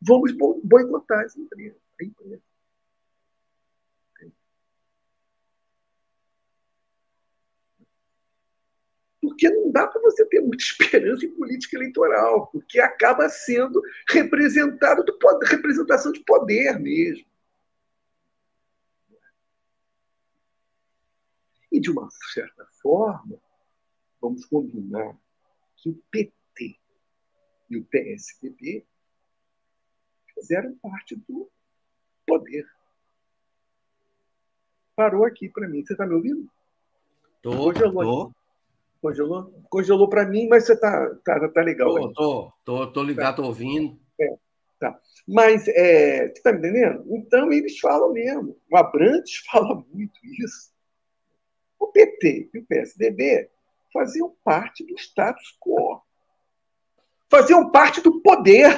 [0.00, 1.26] vamos boicotar.
[2.00, 2.42] A empresa.
[9.36, 15.04] Porque não dá para você ter muita esperança em política eleitoral, porque acaba sendo representado
[15.04, 17.26] do poder, representação de poder mesmo.
[21.70, 23.38] E, de uma certa forma,
[24.18, 25.14] vamos combinar
[25.76, 26.78] que o PT
[27.68, 28.86] e o PSDB
[30.34, 31.50] fizeram parte do
[32.26, 32.66] poder.
[34.94, 35.84] Parou aqui para mim.
[35.84, 36.50] Você está me ouvindo?
[37.42, 38.34] Tô,
[39.06, 39.52] Congelou.
[39.70, 40.08] Congelou?
[40.08, 41.94] Para mim, mas você está tá, tá legal.
[41.94, 43.42] Tô, tô, tô, tô ligado, tá.
[43.42, 43.96] tô ouvindo.
[44.20, 44.36] É,
[44.80, 45.00] tá.
[45.28, 47.04] Mas, é, você está me entendendo?
[47.14, 48.58] Então, eles falam mesmo.
[48.68, 50.72] O Abrantes fala muito isso.
[51.78, 53.48] O PT e o PSDB
[53.92, 56.02] faziam parte do status quo.
[57.30, 58.76] Faziam parte do poder.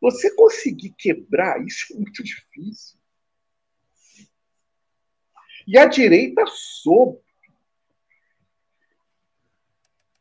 [0.00, 2.96] Você conseguir quebrar isso é muito difícil.
[5.66, 7.20] E a direita soube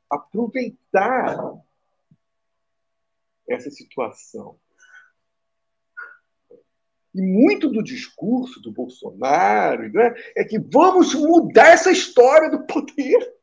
[0.10, 1.38] aproveitar
[3.48, 4.60] essa situação.
[7.14, 13.34] E muito do discurso do Bolsonaro né, é que vamos mudar essa história do poder.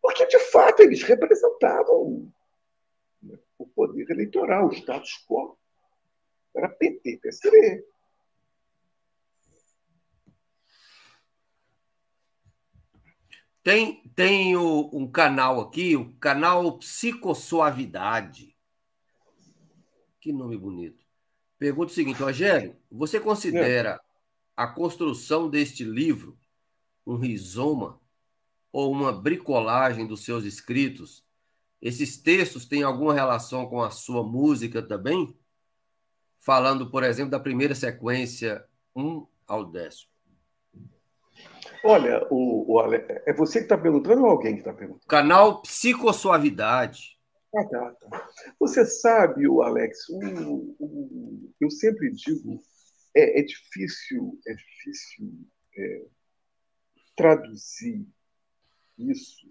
[0.00, 2.32] Porque, de fato, eles representavam
[3.56, 5.56] o poder eleitoral, o status quo.
[6.54, 7.84] Era PT, PSDB.
[13.62, 18.56] Tem, tem o, um canal aqui, o canal Psicossuavidade.
[20.20, 21.04] Que nome bonito.
[21.58, 24.00] Pergunta o seguinte, Rogério, você considera
[24.56, 26.36] a construção deste livro
[27.06, 28.00] um rizoma
[28.72, 31.24] ou uma bricolagem dos seus escritos?
[31.80, 35.36] Esses textos têm alguma relação com a sua música também?
[36.38, 40.11] Falando, por exemplo, da primeira sequência 1 ao décimo.
[41.84, 43.04] Olha, o, o Ale...
[43.26, 45.06] é você que está perguntando ou alguém que está perguntando?
[45.06, 47.18] Canal Psicossuavidade.
[47.54, 48.30] Ah, tá, tá.
[48.58, 52.62] Você sabe, o Alex, o, o, eu sempre digo,
[53.14, 56.06] é, é difícil, é difícil é,
[57.14, 58.06] traduzir
[58.96, 59.50] isso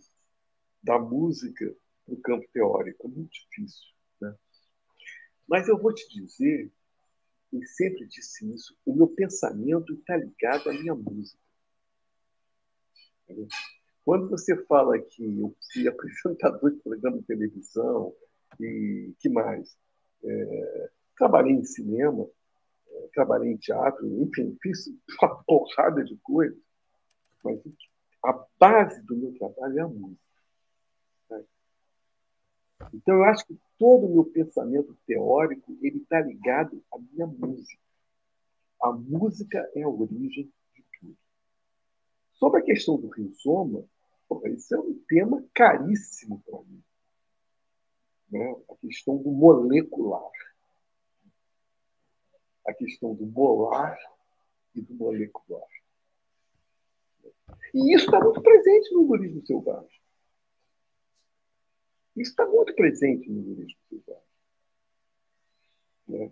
[0.81, 1.75] da música
[2.05, 3.87] para o campo teórico, é muito difícil.
[4.19, 4.35] Né?
[5.47, 6.71] Mas eu vou te dizer,
[7.53, 11.39] e sempre disse isso, o meu pensamento está ligado à minha música.
[14.03, 18.13] Quando você fala que eu fui apresentador de programa de televisão
[18.59, 19.77] e que mais?
[20.23, 22.27] É, trabalhei em cinema,
[22.87, 24.87] é, trabalhei em teatro, enfim, fiz
[25.21, 26.57] uma porrada de coisas,
[27.43, 27.59] mas
[28.23, 30.21] a base do meu trabalho é a música.
[31.29, 31.43] Né?
[32.93, 37.81] Então, eu acho que todo o meu pensamento teórico ele está ligado à minha música.
[38.81, 40.51] A música é a origem
[42.41, 43.87] Sobre a questão do rizoma,
[44.45, 46.83] isso é um tema caríssimo para mim.
[48.31, 48.55] Né?
[48.67, 50.31] A questão do molecular.
[52.65, 53.95] A questão do molar
[54.73, 55.67] e do molecular.
[57.75, 60.01] E isso está muito presente no humorismo selvagem.
[62.15, 64.23] Isso está muito presente no humorismo selvagem.
[66.07, 66.31] Né?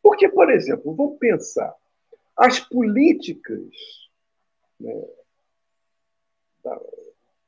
[0.00, 1.76] Porque, por exemplo, vamos pensar,
[2.34, 4.03] as políticas
[4.80, 5.04] né,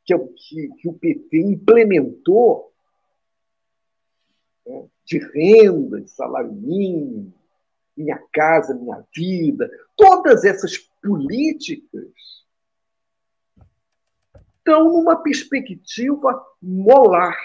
[0.05, 2.72] que, que, que, o PT implementou
[4.66, 7.33] né, de renda, de salário mínimo,
[7.97, 12.12] minha casa, minha vida, todas essas políticas
[14.59, 17.39] estão numa perspectiva molar.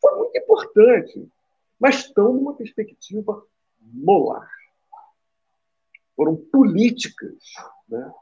[0.00, 1.28] Foi muito importante,
[1.78, 3.44] mas estão numa perspectiva
[3.80, 4.50] molar.
[6.16, 7.38] Foram políticas
[7.88, 8.12] né,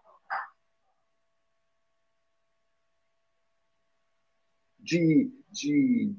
[4.91, 6.13] de, de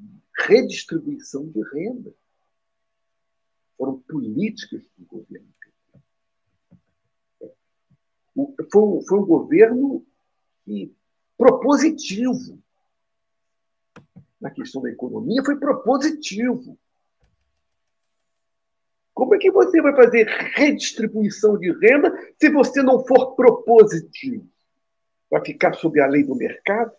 [0.47, 2.13] redistribuição de renda.
[3.77, 5.47] Foram políticas do governo.
[8.71, 10.05] Foi, foi um governo
[11.37, 12.61] propositivo
[14.39, 16.79] na questão da economia, foi propositivo.
[19.13, 24.49] Como é que você vai fazer redistribuição de renda se você não for propositivo?
[25.29, 26.95] Vai ficar sob a lei do mercado?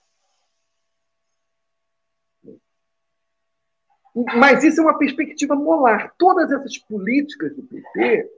[4.14, 6.14] Mas isso é uma perspectiva molar.
[6.18, 8.30] Todas essas políticas do PT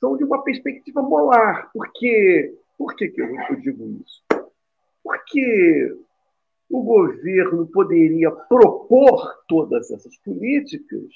[0.00, 1.70] são de uma perspectiva molar.
[1.72, 4.22] Porque, por que, que eu, eu digo isso?
[5.02, 5.96] Porque
[6.68, 11.08] o governo poderia propor todas essas políticas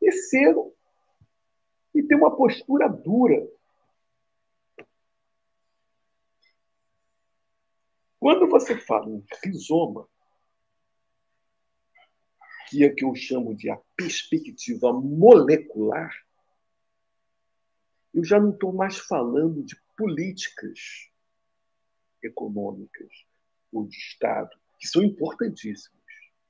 [0.00, 0.54] e ser
[1.94, 3.46] e ter uma postura dura.
[8.18, 10.08] Quando você fala em rizoma,
[12.72, 16.10] que é que eu chamo de a perspectiva molecular,
[18.14, 21.10] eu já não estou mais falando de políticas
[22.22, 23.26] econômicas
[23.70, 26.00] ou de Estado, que são importantíssimas,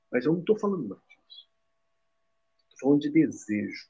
[0.09, 1.49] mas eu não estou falando mais disso.
[2.69, 3.89] Estou falando de desejo,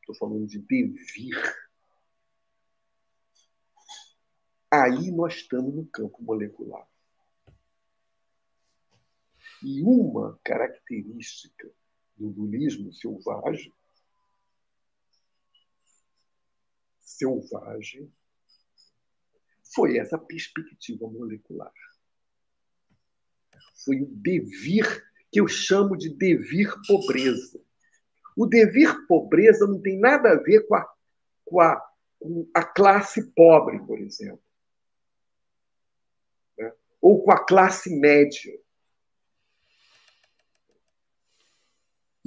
[0.00, 1.36] estou falando de devir.
[4.68, 6.84] Aí nós estamos no campo molecular.
[9.62, 11.70] E uma característica
[12.16, 13.72] do dualismo selvagem,
[17.00, 18.12] selvagem,
[19.74, 21.72] foi essa perspectiva molecular.
[23.84, 27.60] foi o devir, que eu chamo de devir pobreza.
[28.36, 30.94] O devir pobreza não tem nada a ver com a,
[31.44, 34.42] com a, com a classe pobre, por exemplo,
[36.56, 36.72] né?
[37.00, 38.58] ou com a classe média.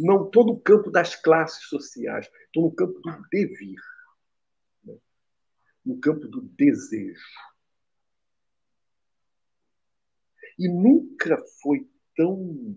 [0.01, 3.79] Não estou no campo das classes sociais, estou no campo do devir,
[4.83, 4.97] né?
[5.85, 7.21] no campo do desejo.
[10.57, 12.75] E nunca foi tão.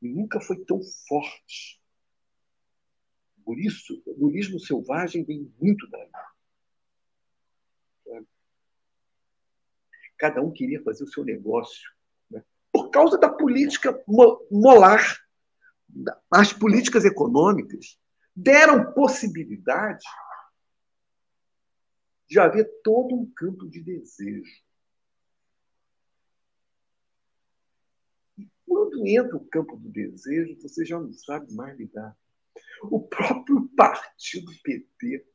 [0.00, 1.82] Nunca foi tão forte.
[3.42, 6.10] Por isso, o bulismo selvagem vem muito daí.
[10.18, 11.90] Cada um queria fazer o seu negócio.
[12.30, 12.44] Né?
[12.70, 13.98] Por causa da política
[14.50, 15.27] molar
[16.30, 17.98] as políticas econômicas
[18.34, 20.04] deram possibilidade
[22.28, 24.52] de haver todo um campo de desejo.
[28.36, 32.16] E quando entra o campo do desejo, você já não sabe mais lidar.
[32.82, 35.26] O próprio partido PT,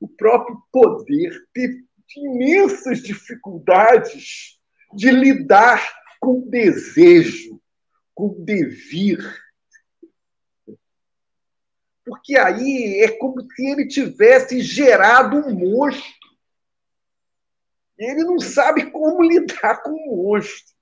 [0.00, 1.86] o próprio poder, teve
[2.16, 4.60] imensas dificuldades
[4.92, 5.80] de lidar
[6.20, 7.60] com o desejo,
[8.14, 9.43] com o devir
[12.04, 16.12] porque aí é como se ele tivesse gerado um monstro.
[17.96, 20.74] Ele não sabe como lidar com o monstro.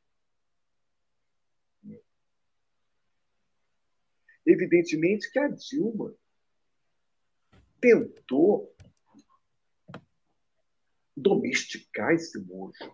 [4.45, 6.13] Evidentemente que a Dilma
[7.81, 8.75] tentou
[11.17, 12.93] domesticar esse monstro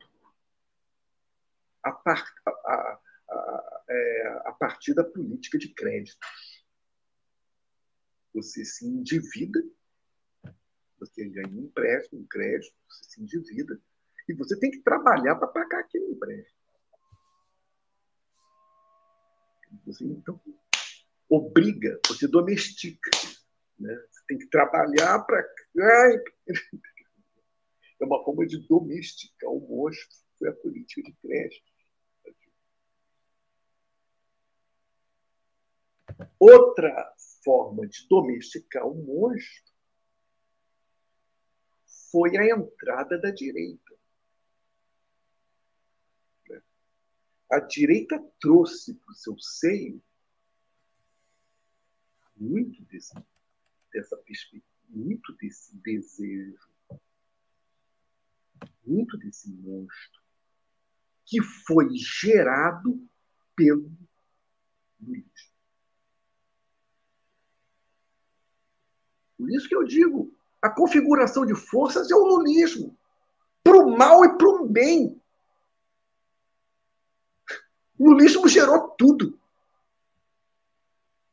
[1.82, 3.00] a, par, a, a,
[3.30, 6.18] a, é, partir da política de crédito.
[8.34, 9.62] Você se endivida,
[10.98, 13.80] você ganha um empréstimo, um crédito, você se endivida,
[14.28, 16.58] e você tem que trabalhar para pagar aquele empréstimo.
[19.86, 20.40] Você, então,
[21.28, 23.10] obriga, você domestica.
[23.78, 23.94] Né?
[24.10, 25.44] Você tem que trabalhar para.
[28.00, 30.06] É uma forma de domesticar o monstro,
[30.38, 31.64] foi a política de crédito.
[36.38, 37.12] Outra
[37.48, 39.72] forma de domesticar o monstro
[42.10, 43.96] foi a entrada da direita.
[47.50, 50.02] A direita trouxe para o seu seio
[52.36, 53.14] muito desse,
[53.94, 56.68] dessa perspectiva, muito desse desejo,
[58.84, 60.20] muito desse monstro
[61.24, 63.08] que foi gerado
[63.56, 63.90] pelo
[65.00, 65.47] Luiz.
[69.38, 72.98] Por isso que eu digo, a configuração de forças é o lulismo,
[73.62, 75.22] para o mal e para o bem.
[77.96, 79.38] O lulismo gerou tudo.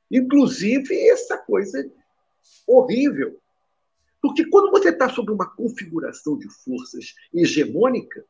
[0.09, 1.91] Inclusive essa coisa
[2.67, 3.41] horrível.
[4.21, 8.25] Porque quando você está sob uma configuração de forças hegemônica,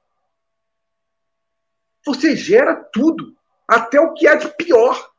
[2.06, 3.36] você gera tudo,
[3.68, 5.15] até o que há de pior.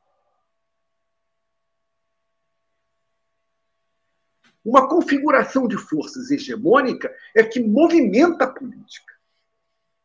[4.67, 9.15] Uma configuração de forças hegemônica é que movimenta a política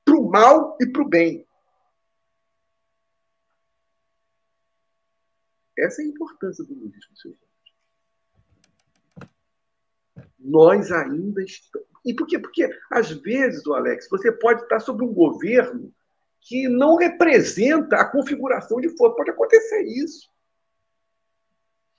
[0.05, 1.47] para o mal e para o bem.
[5.75, 7.41] Essa é a importância do lulismo selvagem.
[10.37, 11.87] Nós ainda estamos.
[12.05, 12.37] E por quê?
[12.37, 15.91] Porque, às vezes, o Alex, você pode estar sob um governo
[16.39, 19.15] que não representa a configuração de força.
[19.15, 20.29] Pode acontecer isso.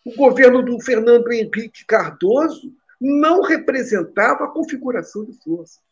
[0.04, 5.82] O governo do Fernando Henrique Cardoso não representava a configuração de forças.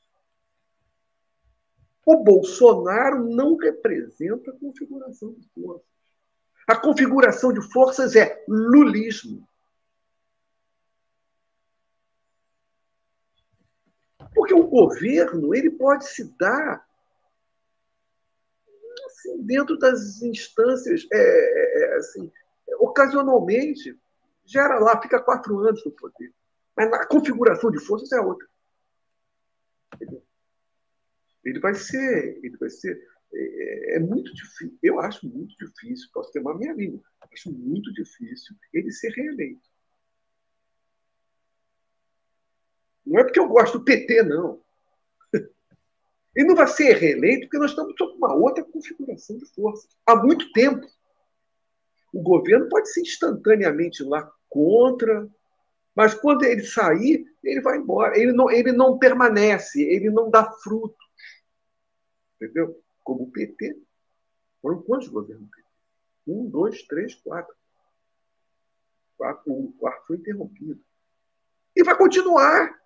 [2.05, 5.87] O Bolsonaro não representa a configuração de forças.
[6.67, 9.47] A configuração de forças é lulismo.
[14.35, 16.87] Porque o governo ele pode se dar
[19.07, 22.31] assim, dentro das instâncias é, é, é assim,
[22.79, 24.00] ocasionalmente,
[24.51, 26.35] gera lá, fica quatro anos no poder.
[26.77, 28.49] Mas a configuração de forças é outra.
[31.45, 33.01] Ele vai ser, ele vai ser,
[33.33, 37.01] é, é, muito difícil, eu acho muito difícil, posso ter uma minha língua,
[37.33, 39.69] acho muito difícil ele ser reeleito.
[43.07, 44.63] Não é porque eu gosto do PT, não.
[46.37, 49.91] Ele não vai ser reeleito porque nós estamos sob uma outra configuração de forças.
[50.07, 50.87] Há muito tempo.
[52.13, 55.31] O governo pode ser instantaneamente lá contra,
[55.95, 58.19] mas quando ele sair, ele vai embora.
[58.19, 60.99] Ele não, ele não permanece, ele não dá frutos.
[62.37, 62.83] Entendeu?
[63.03, 63.81] Como o PT.
[64.61, 65.49] Foram quantos governos?
[66.27, 67.55] Um, dois, três, quatro.
[69.17, 70.81] quatro o quarto foi interrompido.
[71.75, 72.79] E vai continuar.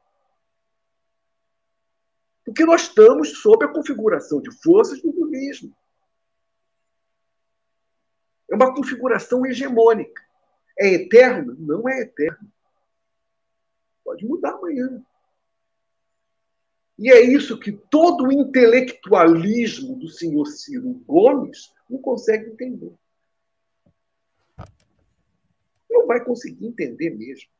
[2.44, 5.74] Porque nós estamos sob a configuração de forças do lulismo.
[8.50, 10.23] É uma configuração hegemônica.
[10.78, 11.54] É eterno?
[11.58, 12.50] Não é eterno.
[14.04, 15.04] Pode mudar amanhã.
[16.98, 22.92] E é isso que todo o intelectualismo do senhor Ciro Gomes não consegue entender.
[25.90, 27.50] Não vai conseguir entender mesmo.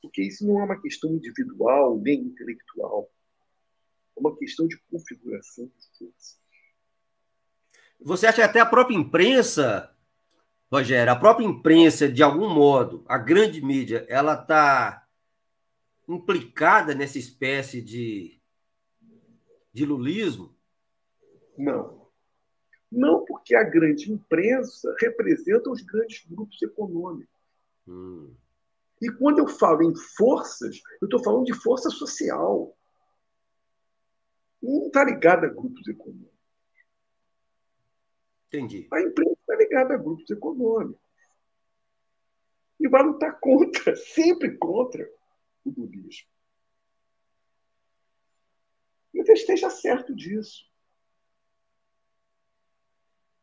[0.00, 3.10] Porque isso não é uma questão individual nem intelectual.
[4.16, 6.36] É uma questão de configuração de força.
[8.00, 9.94] Você acha que até a própria imprensa,
[10.70, 15.06] Rogério, a própria imprensa, de algum modo, a grande mídia, ela está
[16.08, 18.40] implicada nessa espécie de,
[19.72, 20.54] de lulismo?
[21.56, 22.08] Não.
[22.90, 27.34] Não porque a grande imprensa representa os grandes grupos econômicos.
[27.86, 28.34] Hum.
[29.00, 32.76] E quando eu falo em forças, eu estou falando de força social.
[34.62, 36.34] Não está ligada a grupos econômicos.
[38.48, 38.88] Entendi.
[38.92, 41.00] A imprensa está ligada a grupos econômicos.
[42.78, 45.10] E vai lutar contra, sempre contra
[45.64, 46.28] o budismo.
[49.14, 50.66] E você esteja certo disso.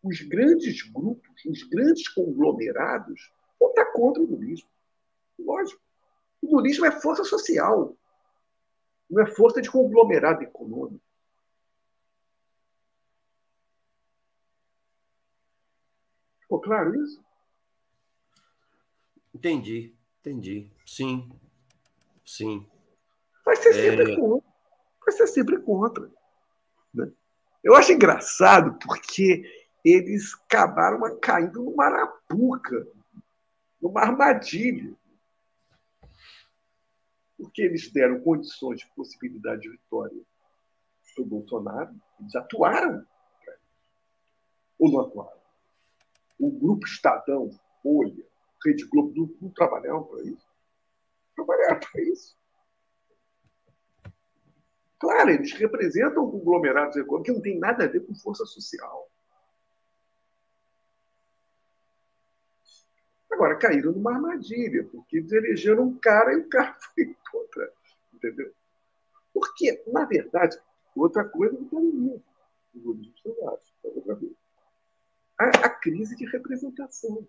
[0.03, 4.69] Os grandes grupos, os grandes conglomerados vão estar contra o budismo.
[5.39, 5.81] Lógico.
[6.41, 7.97] O budismo é força social,
[9.09, 11.03] não é força de conglomerado econômico.
[16.52, 17.23] Ficou claro isso?
[19.33, 20.71] Entendi, entendi.
[20.85, 21.29] Sim,
[22.25, 22.65] sim.
[23.45, 24.15] Vai ser sempre é...
[24.15, 24.49] contra.
[25.05, 26.11] Vai ser sempre contra.
[26.93, 27.11] Né?
[27.63, 29.43] Eu acho engraçado porque
[29.83, 32.87] eles acabaram caindo numa arapuca,
[33.81, 34.95] numa armadilha.
[37.37, 40.21] Porque eles deram condições de possibilidade de vitória
[41.13, 43.05] para o Bolsonaro, eles atuaram.
[44.79, 45.42] Ou não atuaram?
[46.39, 47.49] O grupo Estadão,
[47.81, 48.25] Folha,
[48.65, 50.47] Rede Globo, não, não trabalharam para isso?
[51.35, 52.37] Trabalharam para isso.
[54.99, 59.09] Claro, eles representam conglomerados econômicos que não tem nada a ver com força social.
[63.29, 67.73] Agora, caíram numa armadilha, porque eles elegeram um cara e o cara foi contra.
[68.13, 68.53] Entendeu?
[69.33, 70.57] Porque, na verdade,
[70.95, 72.23] outra coisa não tem livro.
[72.85, 73.11] Outra
[73.81, 74.35] coisa.
[75.39, 77.27] A, a crise de representação.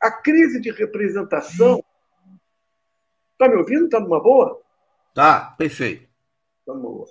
[0.00, 1.84] A crise de representação.
[3.32, 3.86] Está me ouvindo?
[3.86, 4.62] Está numa boa?
[5.14, 6.08] Tá, perfeito.
[6.60, 7.06] Está numa boa.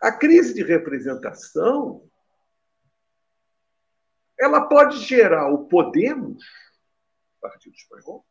[0.00, 2.06] A crise de representação
[4.38, 6.44] ela pode gerar o Podemos,
[7.40, 8.24] Partido Espanhol,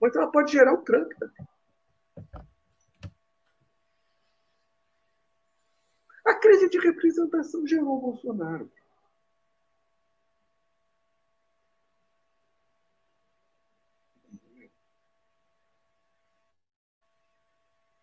[0.00, 1.48] mas ela pode gerar o Trump também.
[6.24, 8.70] A crise de representação gerou o Bolsonaro.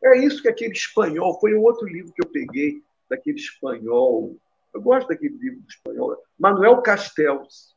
[0.02, 4.40] É isso que aquele espanhol, foi um outro livro que eu peguei, daquele espanhol
[4.74, 6.18] eu gosto daquele livro espanhol.
[6.38, 7.76] Manuel Castells.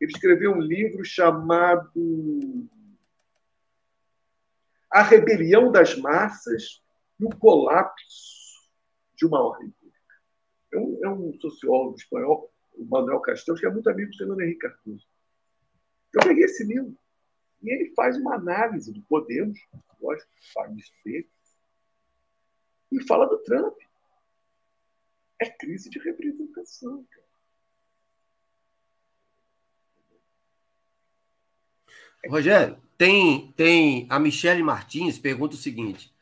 [0.00, 2.68] Ele escreveu um livro chamado
[4.90, 6.82] A Rebelião das Massas
[7.18, 8.37] e o Colapso
[9.18, 10.14] de uma Ordem Pública.
[10.72, 14.40] É um, é um sociólogo espanhol, o Manuel Castells, que é muito amigo do Fernando
[14.40, 15.06] Henrique Cardoso.
[16.14, 16.96] Eu peguei esse livro
[17.62, 19.58] e ele faz uma análise do Podemos,
[20.00, 20.30] lógico,
[20.76, 21.28] isso dele,
[22.92, 23.76] e fala do Trump.
[25.40, 27.04] É crise de representação.
[27.10, 27.28] Cara.
[32.28, 36.12] Rogério, tem, tem a Michele Martins pergunta o seguinte: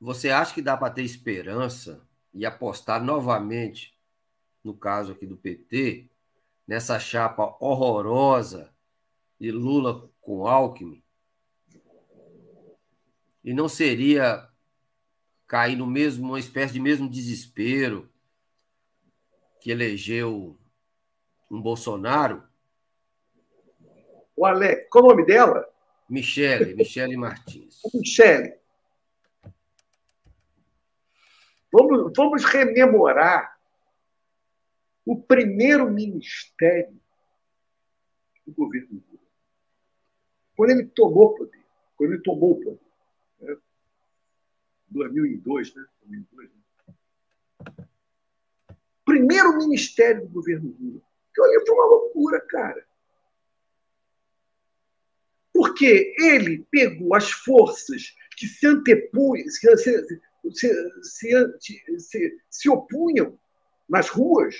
[0.00, 3.96] você acha que dá para ter esperança e apostar novamente,
[4.62, 6.08] no caso aqui do PT,
[6.66, 8.72] nessa chapa horrorosa
[9.38, 11.02] de Lula com Alckmin?
[13.42, 14.48] E não seria
[15.46, 18.10] cair no mesmo, uma espécie de mesmo desespero
[19.60, 20.58] que elegeu
[21.50, 22.42] um Bolsonaro.
[24.36, 25.66] O Alex, qual o nome dela?
[26.08, 27.80] Michele, Michele Martins.
[27.94, 28.54] Michele.
[31.74, 33.58] Vamos, vamos rememorar
[35.04, 36.96] o primeiro ministério
[38.46, 39.20] do governo Lula.
[40.56, 41.64] Quando ele tomou poder,
[41.96, 43.60] quando ele tomou o poder
[44.88, 45.84] 2002, né?
[46.02, 47.86] 2002, né?
[49.04, 51.02] Primeiro ministério do governo Lula.
[51.34, 52.86] Que olha, foi uma loucura, cara.
[55.52, 59.44] Porque ele pegou as forças que se antepunham,
[60.52, 60.68] se,
[61.02, 63.38] se, se, se, opunham
[63.88, 64.54] nas ruas,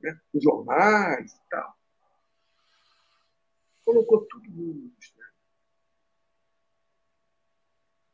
[0.00, 0.18] né?
[0.32, 1.76] nos jornais e tal.
[3.84, 5.30] Colocou todo mundo no ministério.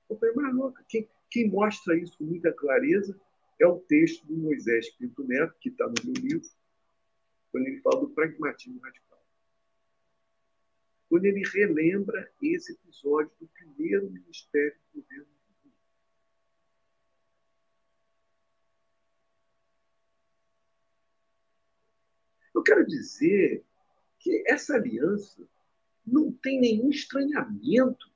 [0.09, 3.19] Eu falei, mas louca, quem, quem mostra isso com muita clareza
[3.59, 6.49] é o texto do Moisés Pinto Neto, que está no meu livro,
[7.51, 9.07] quando ele fala do pragmatismo radical.
[11.09, 15.36] Quando ele relembra esse episódio do primeiro ministério do governo
[22.57, 23.63] Eu quero dizer
[24.19, 25.47] que essa aliança
[26.07, 28.11] não tem nenhum estranhamento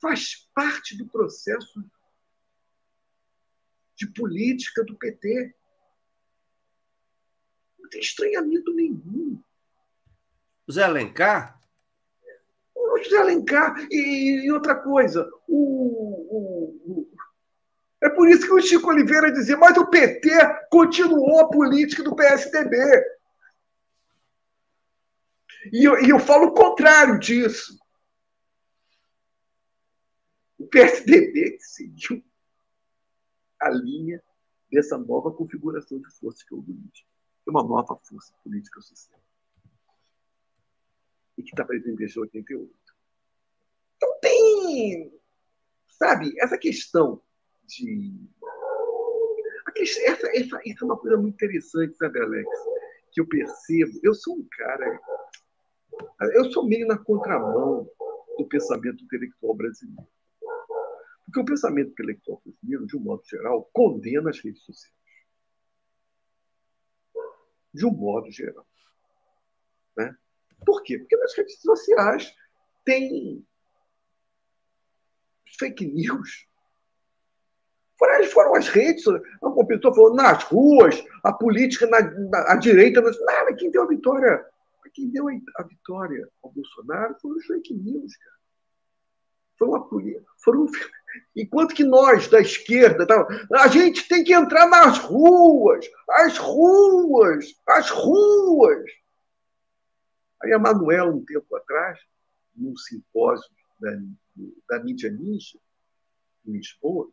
[0.00, 1.80] faz parte do processo
[3.94, 5.54] de política do PT.
[7.78, 9.40] Não tem estranhamento nenhum.
[10.68, 11.62] Zé Alencar?
[12.74, 13.76] O José Alencar.
[13.92, 17.16] E, e outra coisa, o, o, o,
[18.02, 20.30] é por isso que o Chico Oliveira dizia, mas o PT
[20.68, 22.76] continuou a política do PSDB.
[25.72, 27.78] E eu, e eu falo o contrário disso.
[30.58, 32.24] O PSDB seguiu
[33.60, 34.20] a linha
[34.70, 37.08] dessa nova configuração de força que é o política.
[37.46, 39.20] É uma nova força política social.
[41.38, 42.74] E que está presente desde 88.
[43.96, 45.20] Então tem,
[45.86, 47.22] sabe, essa questão
[47.78, 48.28] de.
[49.76, 52.48] Essa, essa, isso é uma coisa muito interessante, sabe, Alex?
[53.12, 53.98] Que eu percebo.
[54.02, 55.00] Eu sou um cara.
[56.34, 57.88] Eu sou meio na contramão
[58.36, 60.08] do pensamento intelectual brasileiro.
[61.24, 64.94] Porque o pensamento intelectual brasileiro, de um modo geral, condena as redes sociais.
[67.72, 68.66] De um modo geral.
[69.96, 70.14] Né?
[70.66, 70.98] Por quê?
[70.98, 72.34] Porque nas redes sociais
[72.84, 73.46] tem
[75.58, 76.51] fake news.
[78.02, 79.04] Foram, foram as redes,
[79.40, 83.00] uma pessoa falou nas ruas, a política na, na a direita.
[83.00, 84.44] Nada, quem deu a vitória?
[84.92, 88.36] Quem deu a, vitória ao Bolsonaro foram os fake news, cara.
[89.56, 90.26] Foi uma política.
[90.42, 90.66] Foram
[91.36, 97.54] Enquanto que nós, da esquerda, tá, a gente tem que entrar nas ruas, as ruas,
[97.68, 98.84] as ruas.
[100.42, 102.00] Aí a Manuela, um tempo atrás,
[102.56, 103.48] num simpósio
[103.78, 103.90] da,
[104.68, 105.56] da mídia ninja,
[106.44, 107.08] em Lisboa,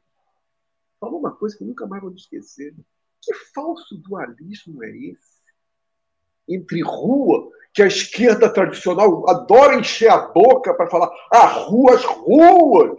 [1.00, 2.76] falou uma coisa que nunca mais vou esquecer.
[3.22, 5.40] Que falso dualismo é esse?
[6.48, 12.04] Entre rua, que a esquerda tradicional adora encher a boca para falar a rua, as
[12.06, 12.98] ruas,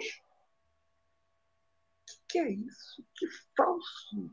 [2.30, 3.04] que é isso?
[3.14, 3.26] Que
[3.56, 4.32] falso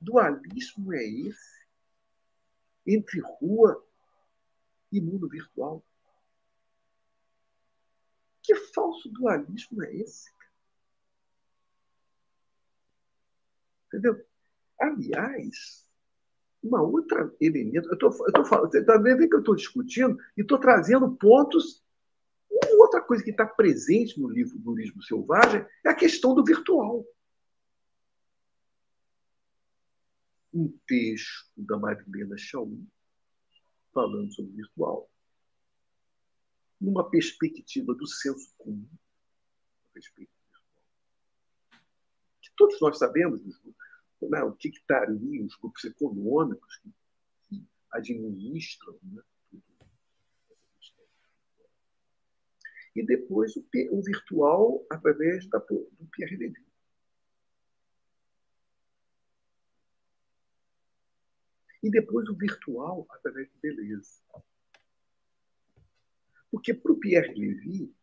[0.00, 1.58] dualismo é esse
[2.86, 3.86] entre rua
[4.90, 5.84] e mundo virtual?
[8.42, 10.30] Que falso dualismo é esse?
[13.88, 14.24] Entendeu?
[14.80, 15.88] Aliás,
[16.62, 18.12] uma outra elemento, eu estou
[18.44, 21.82] falando, você está vendo que eu estou discutindo e estou trazendo pontos.
[22.50, 26.44] Uma outra coisa que está presente no livro do Turismo Selvagem é a questão do
[26.44, 27.04] virtual.
[30.52, 32.86] um texto da Marilena Chauí
[33.92, 35.10] falando sobre virtual,
[36.80, 38.88] numa perspectiva do senso comum,
[40.14, 40.28] que
[42.58, 43.40] todos nós sabemos
[44.20, 46.82] né, o que está ali, os grupos econômicos
[47.48, 49.22] que, administram né.
[52.94, 56.66] E depois o, o virtual através da, do Pierre Levy.
[61.80, 64.20] E depois o virtual através do beleza.
[66.50, 67.94] Porque para o Pierre Levy,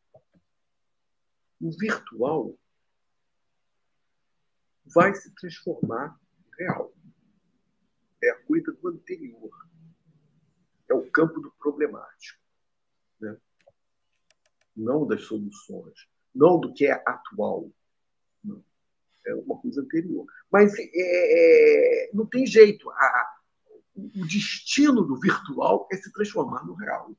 [1.60, 2.58] o virtual
[4.86, 6.94] vai se transformar em real.
[8.24, 9.52] É a coisa do anterior.
[10.90, 12.40] É o campo do problemático.
[13.20, 13.38] Né?
[14.76, 16.08] Não das soluções.
[16.34, 17.72] Não do que é atual.
[18.44, 18.64] Não.
[19.26, 20.26] É uma coisa anterior.
[20.52, 22.90] Mas é, é não tem jeito.
[22.90, 23.40] A,
[23.96, 27.16] o destino do virtual é se transformar no real.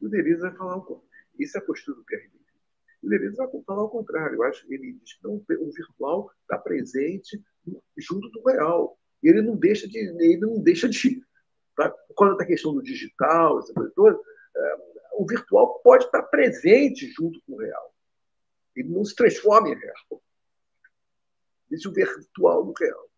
[0.00, 1.04] O Deleuze vai falar o
[1.38, 2.30] Isso é a postura do Pierre
[3.04, 4.36] O Deleuze vai falar o contrário.
[4.36, 7.42] Eu acho que ele diz que o virtual está presente
[7.96, 8.98] junto do real.
[9.22, 9.98] E ele não deixa de.
[9.98, 11.22] Ele não deixa de
[11.76, 11.92] tá?
[12.14, 14.18] Quando a questão do digital, essa coisa toda,
[14.56, 14.76] é,
[15.14, 17.94] o virtual pode estar presente junto com o real.
[18.74, 20.22] Ele não se transforma em real.
[21.70, 23.10] Existe o virtual no real.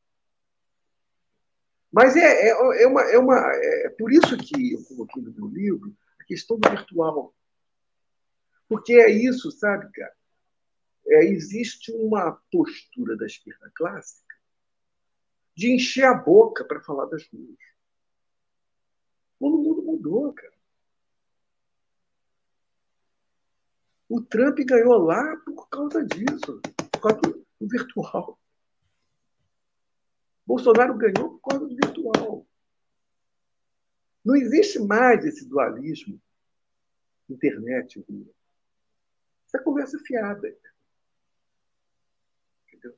[1.92, 5.48] Mas é, é, é, uma, é, uma, é por isso que eu coloquei no meu
[5.48, 7.34] livro a questão do virtual.
[8.68, 10.14] Porque é isso, sabe, cara?
[11.06, 14.34] É, existe uma postura da esquerda clássica
[15.54, 17.56] de encher a boca para falar das ruas.
[19.40, 20.56] O mundo mudou, cara.
[24.08, 26.60] O Trump ganhou lá por causa disso,
[26.92, 28.38] por causa do virtual.
[30.46, 32.46] Bolsonaro ganhou por causa do virtual.
[34.24, 36.20] Não existe mais esse dualismo
[37.28, 38.32] internet rua.
[39.56, 40.54] Essa conversa fiada.
[42.68, 42.94] Entendeu?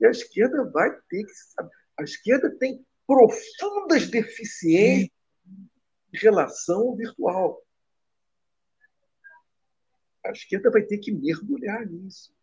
[0.00, 1.32] E a esquerda vai ter que.
[1.98, 5.10] A esquerda tem profundas deficiências
[6.12, 7.62] em relação virtual.
[10.24, 12.34] A esquerda vai ter que mergulhar nisso.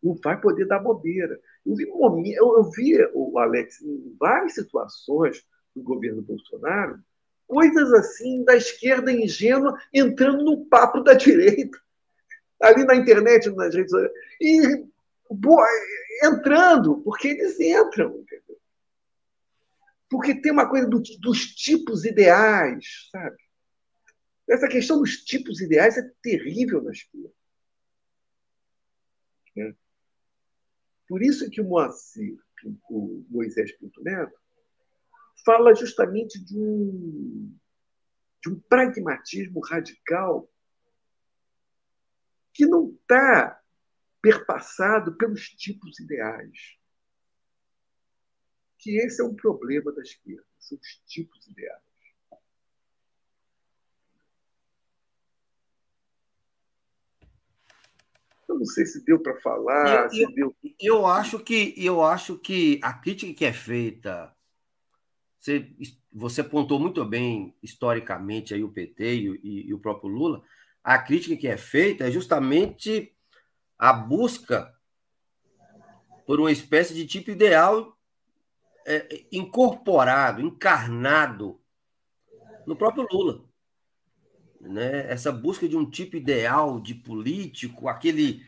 [0.00, 1.40] Não vai poder dar bobeira.
[1.66, 1.84] Eu vi,
[2.34, 5.44] eu vi o Alex em várias situações
[5.74, 7.02] do governo Bolsonaro,
[7.46, 11.78] coisas assim da esquerda ingênua entrando no papo da direita,
[12.62, 14.86] ali na internet, nas redes sociais, e
[15.28, 15.66] boa,
[16.22, 18.24] entrando, porque eles entram?
[20.08, 23.36] Porque tem uma coisa do, dos tipos ideais, sabe?
[24.48, 27.32] Essa questão dos tipos ideais é terrível na esquerda.
[29.56, 29.74] É.
[31.08, 32.38] Por isso que o Moacir,
[32.90, 34.38] o Moisés Pinto Neto,
[35.44, 37.56] fala justamente de um,
[38.42, 40.48] de um pragmatismo radical
[42.52, 43.60] que não está
[44.20, 46.76] perpassado pelos tipos ideais.
[48.78, 51.82] Que esse é um problema da esquerda, são os tipos ideais.
[58.48, 60.56] Eu não sei se deu para falar, eu, se eu, deu.
[60.78, 64.34] Eu acho que eu acho que a crítica que é feita,
[65.38, 65.74] você,
[66.12, 70.42] você apontou muito bem historicamente aí o PT e, e, e o próprio Lula.
[70.82, 73.14] A crítica que é feita é justamente
[73.78, 74.74] a busca
[76.26, 77.96] por uma espécie de tipo ideal
[78.86, 81.60] é, incorporado, encarnado
[82.66, 83.52] no próprio Lula
[84.62, 85.10] né?
[85.10, 88.46] Essa busca de um tipo ideal de político, aquele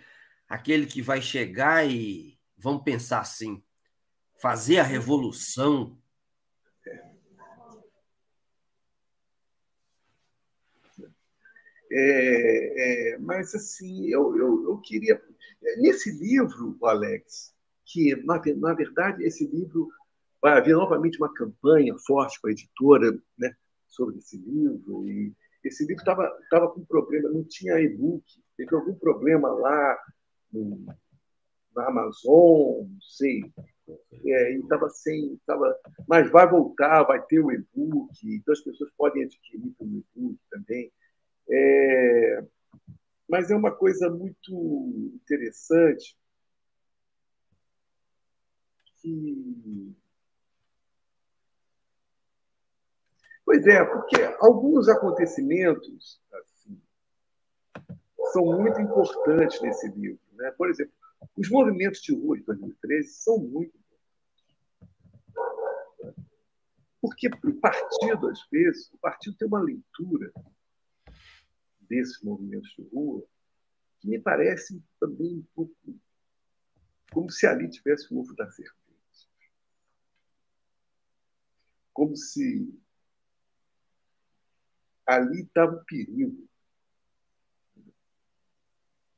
[0.48, 3.62] aquele que vai chegar e vamos pensar assim,
[4.40, 5.98] fazer a revolução.
[11.96, 15.22] É, é, mas assim, eu, eu, eu, queria.
[15.78, 17.54] Nesse livro, Alex,
[17.86, 19.88] que na, na verdade esse livro
[20.42, 23.54] vai haver novamente uma campanha forte com a editora né,
[23.86, 28.24] sobre esse livro, e esse livro estava tava com problema, não tinha e-book,
[28.56, 29.96] teve algum problema lá
[30.52, 30.84] no,
[31.76, 33.40] na Amazon, não sei.
[34.26, 35.38] É, e estava sem.
[35.46, 40.38] Tava, mas vai voltar, vai ter o e-book, então as pessoas podem adquirir pelo e-book
[40.50, 40.90] também.
[41.50, 42.44] É,
[43.28, 46.16] mas é uma coisa muito interessante
[49.00, 49.94] que
[53.44, 56.80] Pois é, porque alguns acontecimentos assim,
[58.32, 60.18] são muito importantes nesse livro.
[60.32, 60.50] Né?
[60.52, 60.94] Por exemplo,
[61.36, 63.84] os movimentos de rua de 2013 são muito importantes.
[67.00, 70.32] Porque para o partido, às vezes, o partido tem uma leitura
[71.88, 73.26] desses movimentos de rua
[74.00, 75.74] que me parece também um pouco
[77.12, 79.30] como se ali tivesse o ovo da serpente.
[81.92, 82.76] Como se
[85.06, 86.48] ali estava o perigo.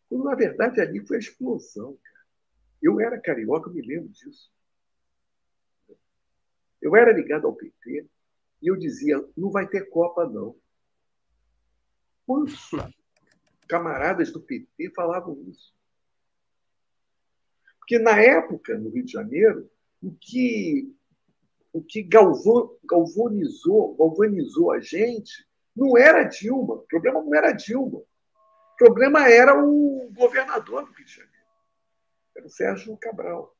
[0.09, 1.97] Quando, na verdade, ali foi a explosão.
[1.97, 2.26] Cara.
[2.82, 4.52] Eu era carioca, me lembro disso.
[6.80, 8.06] Eu era ligado ao PT
[8.62, 10.56] e eu dizia: não vai ter Copa, não.
[12.26, 12.70] Quantos
[13.68, 15.74] camaradas do PT falavam isso?
[17.78, 19.70] Porque, na época, no Rio de Janeiro,
[20.02, 20.92] o que,
[21.72, 26.74] o que galvanizou, galvanizou a gente não era Dilma.
[26.74, 27.98] O problema não era Dilma.
[27.98, 31.36] O problema era o governador do Rio de Janeiro.
[32.34, 33.56] Era o Sérgio Cabral,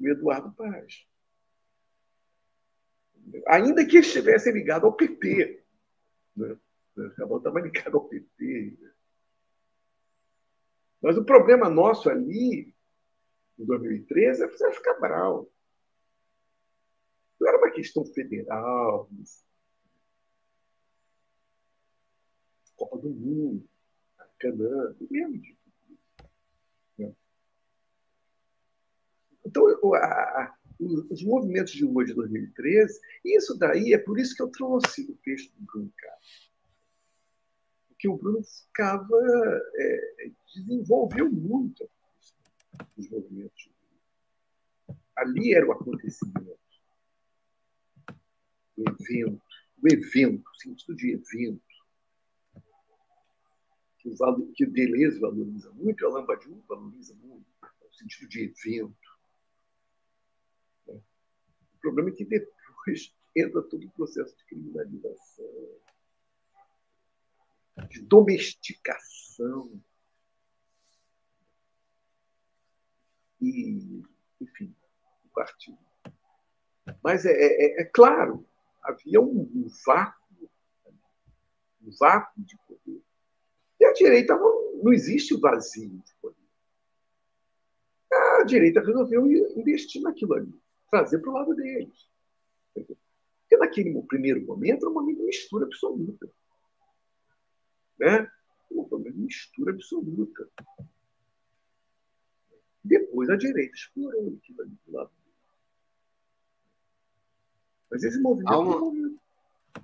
[0.00, 1.06] o Eduardo Paz.
[3.48, 5.62] Ainda que estivesse ligado ao PT.
[6.36, 6.56] Né?
[6.96, 8.78] O Cabral estava ligado ao PT.
[11.02, 12.74] Mas o problema nosso ali,
[13.58, 15.50] em 2013, é o Sérgio Cabral.
[17.38, 19.08] Não era uma questão federal,
[22.76, 23.66] Copa do Mundo,
[24.18, 25.58] Maracanã, eu lembro de.
[26.98, 27.14] Né?
[29.44, 34.42] Então, a, a, os movimentos de rua de 2013, isso daí é por isso que
[34.42, 35.92] eu trouxe o texto do Bruno
[38.06, 39.16] Porque o Bruno ficava,
[39.74, 41.88] é, desenvolveu muito
[42.96, 43.68] os movimentos.
[45.16, 46.58] Ali era o acontecimento,
[48.76, 49.42] o evento,
[49.82, 51.62] o evento, o sentido de evento.
[53.98, 58.96] Que o, que o Deleuze valoriza muito, a Lambadiou valoriza muito, o sentido de evento
[61.86, 65.46] problema é que depois entra todo o processo de criminalização,
[67.88, 69.80] de domesticação.
[73.40, 74.02] E,
[74.40, 74.74] enfim,
[75.24, 75.78] o partido.
[77.02, 78.46] Mas é, é, é claro,
[78.82, 80.50] havia um, um, vácuo,
[81.82, 83.02] um vácuo de poder.
[83.78, 86.36] E a direita não, não existe vazio de poder.
[88.12, 92.08] A direita resolveu investir naquilo ali trazer para o lado deles.
[92.72, 96.28] Porque naquele primeiro momento era uma mistura absoluta.
[97.98, 98.30] Né?
[98.70, 100.48] Uma mistura absoluta.
[102.82, 105.10] Depois a direita explorou aquilo ali do lado.
[107.90, 109.20] Mas esse movimento há uma, é um movimento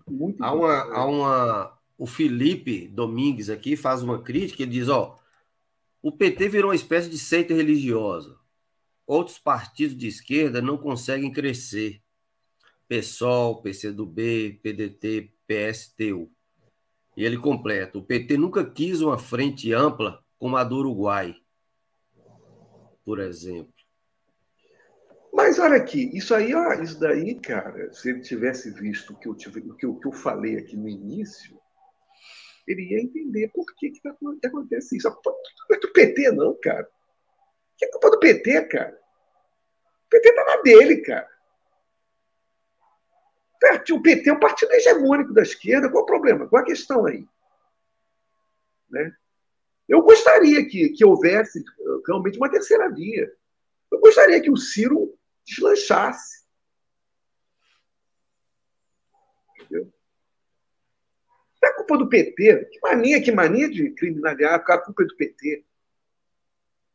[0.08, 5.18] muito há uma, há uma O Felipe Domingues aqui faz uma crítica, ele diz, ó,
[6.02, 8.42] o PT virou uma espécie de seita religiosa
[9.06, 12.02] outros partidos de esquerda não conseguem crescer.
[12.88, 16.30] PSOL, PCdoB, PDT, PSTU.
[17.16, 21.36] E ele completa: o PT nunca quis uma frente ampla como a do Uruguai,
[23.04, 23.72] por exemplo.
[25.32, 29.26] Mas olha aqui, isso aí, ó, isso daí, cara, se ele tivesse visto o que
[29.26, 31.58] eu, tive, o que eu, que eu falei aqui no início,
[32.68, 35.08] ele ia entender por que, que, tá, que acontece isso.
[35.08, 36.86] Não é do PT, não, cara.
[37.78, 38.98] Que é culpa do PT, cara.
[40.10, 41.31] PT tá na dele, cara.
[43.92, 45.90] O PT é um partido hegemônico da esquerda.
[45.90, 46.48] Qual o problema?
[46.48, 47.26] Qual a questão aí?
[48.90, 49.14] Né?
[49.88, 51.62] Eu gostaria que, que houvesse
[52.06, 53.32] realmente uma terceira via.
[53.90, 56.42] Eu gostaria que o Ciro deslanchasse.
[59.56, 59.92] Entendeu?
[61.62, 62.64] É culpa do PT.
[62.70, 65.64] Que mania, que mania de criminalizar, a culpa é do PT.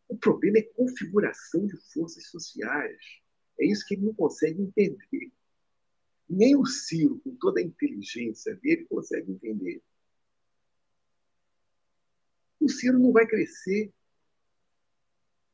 [0.10, 2.98] O problema é configuração de forças sociais.
[3.60, 5.32] É isso que ele não consegue entender.
[6.30, 9.82] Nem o Ciro, com toda a inteligência dele, consegue entender.
[12.60, 13.94] O Ciro não vai crescer.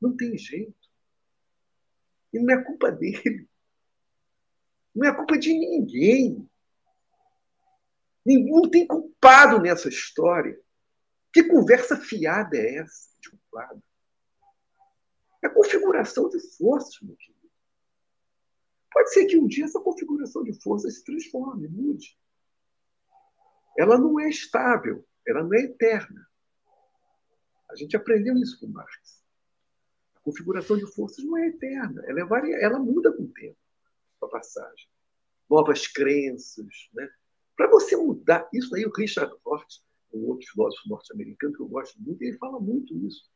[0.02, 0.90] Não tem jeito.
[2.34, 3.48] E não é culpa dele.
[4.96, 6.50] Não é culpa de ninguém.
[8.26, 10.60] Não tem culpado nessa história.
[11.32, 13.84] Que conversa fiada é essa de culpado?
[15.44, 17.33] É configuração de forças, meu querido.
[18.94, 22.18] Pode ser que um dia essa configuração de forças se transforme, mude.
[23.78, 26.28] Ela não é estável, ela não é eterna.
[27.70, 29.24] A gente aprendeu isso com Marx.
[30.16, 32.56] A configuração de forças não é eterna, ela, é varia...
[32.58, 33.58] ela muda com o tempo,
[34.20, 34.88] com a passagem.
[35.50, 36.90] Novas crenças.
[36.94, 37.10] Né?
[37.58, 39.82] Para você mudar, isso aí o Richard Hort,
[40.14, 43.34] um outro filósofo norte-americano que eu gosto muito, ele fala muito isso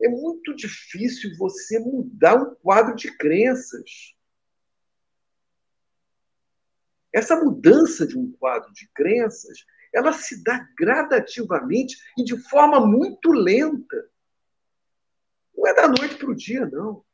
[0.00, 4.16] é muito difícil você mudar um quadro de crenças.
[7.12, 9.64] Essa mudança de um quadro de crenças,
[9.94, 14.10] ela se dá gradativamente e de forma muito lenta.
[15.56, 17.04] Não é da noite para o dia, não.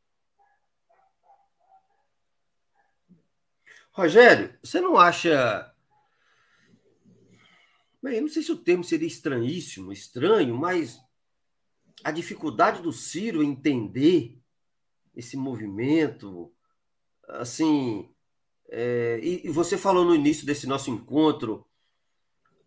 [3.92, 5.72] Rogério, você não acha.
[8.02, 11.00] Bem, eu não sei se o termo seria estranhíssimo, estranho, mas
[12.02, 14.36] a dificuldade do Ciro entender
[15.14, 16.52] esse movimento,
[17.28, 18.13] assim,
[18.70, 21.66] é, e, você falou no início desse nosso encontro,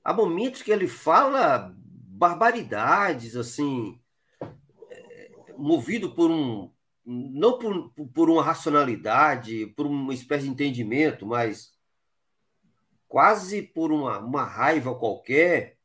[0.04, 4.00] há momentos que ele fala barbaridades, assim,
[4.90, 6.72] é, movido por um,
[7.06, 11.74] não por, por uma racionalidade, por uma espécie de entendimento, mas
[13.08, 15.78] quase por uma, uma raiva qualquer,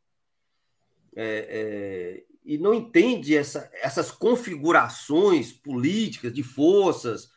[1.14, 7.30] é, é, e não entende essa, essas configurações políticas de forças.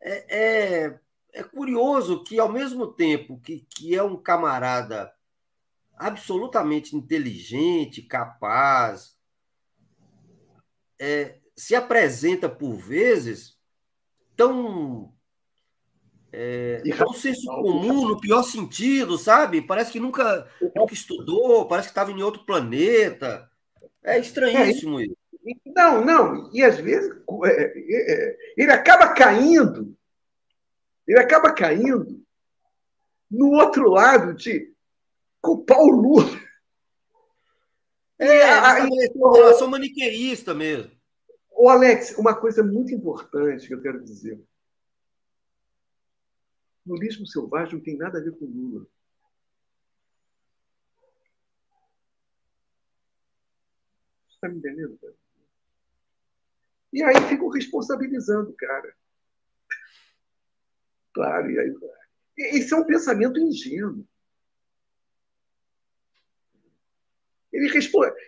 [0.00, 0.98] É,
[1.32, 5.12] é, curioso que, ao mesmo tempo que, que é um camarada
[5.96, 9.16] absolutamente inteligente, capaz,
[10.98, 13.58] é, se apresenta por vezes
[14.34, 15.12] tão
[16.32, 19.60] é, um senso comum no pior sentido, sabe?
[19.60, 23.50] Parece que nunca, nunca estudou, parece que estava em outro planeta.
[24.02, 25.16] É estranhíssimo é, isso.
[25.66, 26.50] Não, não.
[26.52, 27.10] E às vezes
[27.44, 29.96] é, é, ele acaba caindo,
[31.10, 32.24] ele acaba caindo
[33.28, 34.72] no outro lado de
[35.40, 36.40] culpar o Lula.
[38.16, 40.92] É, a, uma relação maniqueísta mesmo.
[41.50, 44.40] Ô, Alex, uma coisa muito importante que eu quero dizer.
[46.86, 48.86] Lulismo selvagem não tem nada a ver com Lula.
[54.28, 55.14] Você está me entendendo, cara?
[56.92, 58.94] E aí ficam responsabilizando o cara.
[61.14, 61.74] Claro, e aí.
[62.36, 64.06] Esse é um pensamento ingênuo.
[67.52, 67.68] Ele,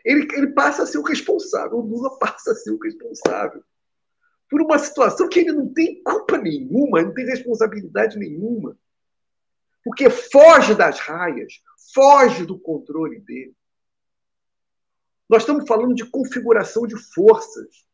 [0.04, 3.62] ele, ele passa a ser o responsável, o Lula passa a ser o responsável
[4.52, 8.76] por uma situação que ele não tem culpa nenhuma, não tem responsabilidade nenhuma.
[9.82, 11.54] Porque foge das raias,
[11.94, 13.56] foge do controle dele.
[15.26, 17.86] Nós estamos falando de configuração de forças.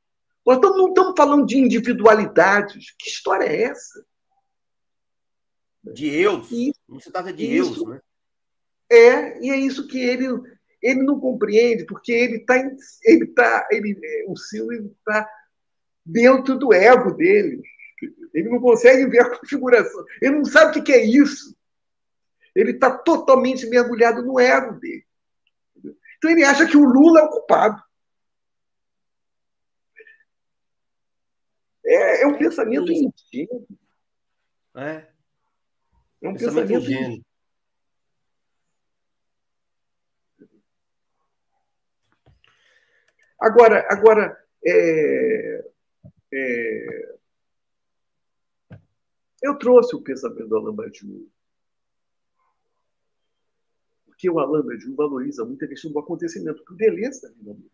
[0.44, 2.92] Nós não estamos falando de individualidades.
[2.98, 4.04] Que história é essa?
[5.84, 6.50] De eus.
[6.88, 8.00] Não se trata de eus, né?
[8.90, 10.26] É, e é isso que ele,
[10.82, 12.56] ele não compreende, porque ele está.
[13.04, 15.28] Ele tá, ele, o Silvio está
[16.04, 17.62] dentro do ego dele.
[18.32, 20.04] Ele não consegue ver a configuração.
[20.22, 21.56] Ele não sabe o que é isso.
[22.54, 25.04] Ele está totalmente mergulhado no ego dele.
[26.16, 27.82] Então ele acha que o Lula é o culpado.
[31.84, 33.66] É, é um pensamento ingênuo.
[34.76, 35.17] É.
[36.20, 37.24] É um pensamento, pensamento ingênuo.
[43.40, 45.70] Agora, agora é,
[46.32, 47.18] é...
[49.40, 51.28] Eu trouxe o pensamento do Alain Badiou.
[54.06, 57.68] Porque o Alain Badiou valoriza muito a questão do acontecimento, que o Deleuze também valoriza.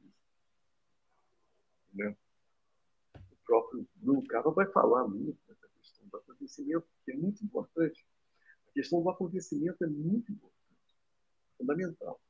[1.95, 2.16] Né?
[3.15, 8.07] O próprio Bruno Carva vai falar muito dessa questão do acontecimento, que é muito importante.
[8.74, 10.98] Questão do acontecimento é muito importante,
[11.56, 12.20] fundamental.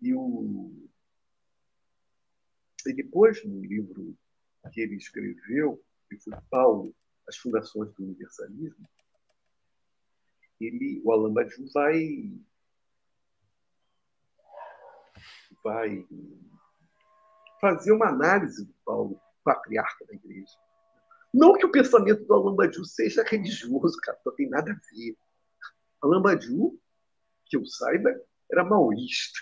[0.00, 0.88] E o,
[2.84, 4.16] e depois, no livro
[4.72, 6.94] que ele escreveu, que foi Paulo,
[7.28, 8.88] As Fundações do Universalismo,
[10.60, 12.32] ele, o Alain Badiou vai,
[15.62, 16.06] vai
[17.60, 20.56] fazer uma análise do Paulo, patriarca da igreja.
[21.32, 25.16] Não que o pensamento do Alain Badiou seja religioso, cara, não tem nada a ver.
[26.02, 26.78] Alain Badiou,
[27.46, 28.10] que eu saiba,
[28.50, 29.38] era maoísta.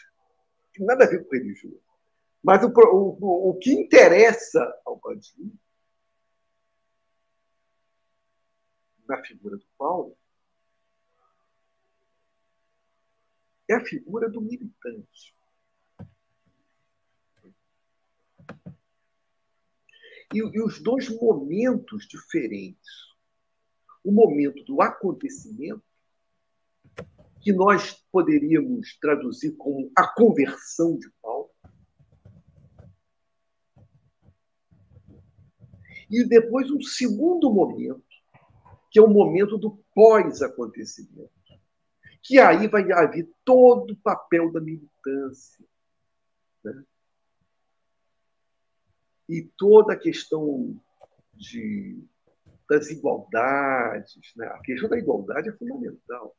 [0.64, 1.82] Não tem nada a ver com religioso.
[2.42, 5.58] Mas o, o, o que interessa ao Bandinho,
[9.06, 10.16] na figura do Paulo,
[13.68, 15.34] é a figura do militante.
[20.32, 23.10] E, e, os dois momentos diferentes.
[24.02, 25.82] O momento do acontecimento,
[27.40, 31.50] que nós poderíamos traduzir como a conversão de Paulo,
[36.10, 38.02] E depois um segundo momento,
[38.90, 41.30] que é o momento do pós-acontecimento.
[42.20, 45.64] Que aí vai haver todo o papel da militância.
[46.64, 46.84] Né?
[49.30, 50.76] E toda a questão
[51.32, 52.02] de,
[52.68, 54.34] das igualdades.
[54.34, 54.44] Né?
[54.46, 56.36] A questão da igualdade é fundamental.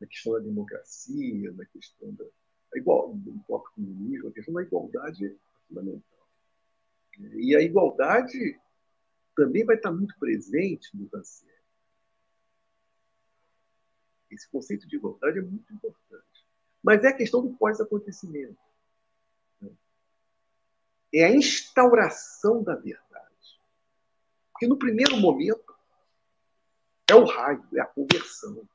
[0.00, 2.24] Na questão da democracia, na questão da,
[2.74, 5.36] igual, do próprio comunismo, a questão da igualdade é
[5.68, 6.28] fundamental.
[7.34, 8.58] E a igualdade
[9.36, 11.60] também vai estar muito presente no Rancière.
[14.30, 16.46] Esse conceito de igualdade é muito importante.
[16.82, 18.69] Mas é a questão do pós-acontecimento.
[21.12, 23.60] É a instauração da verdade.
[24.52, 25.74] Porque no primeiro momento
[27.08, 28.68] é o raio, é a conversão.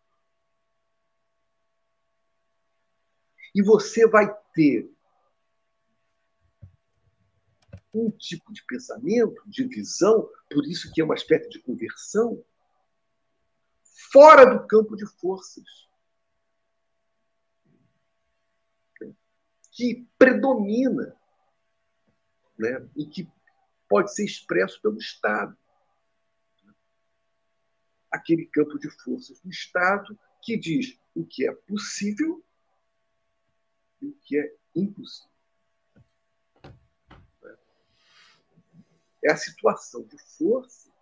[3.54, 4.92] E você vai ter
[7.94, 12.44] um tipo de pensamento, de visão, por isso que é uma espécie de conversão,
[14.12, 15.88] fora do campo de forças.
[19.72, 21.16] Que predomina
[22.58, 22.88] né?
[22.96, 23.28] e que
[23.88, 25.58] pode ser expresso pelo Estado.
[28.12, 32.44] Aquele campo de forças do Estado que diz o que é possível
[34.02, 35.30] e o que é impossível.
[39.24, 40.94] É a situação de forças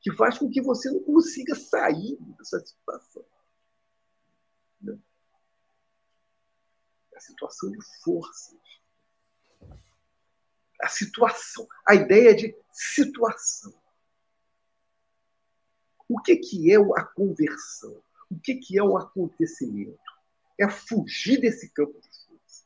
[0.00, 3.24] que faz com que você não consiga sair dessa situação.
[7.12, 8.58] É a situação de forças.
[10.82, 13.74] A situação, a ideia de situação.
[16.08, 18.02] O que, que é a conversão?
[18.30, 19.98] O que, que é o acontecimento?
[20.58, 22.64] É fugir desse campo de força.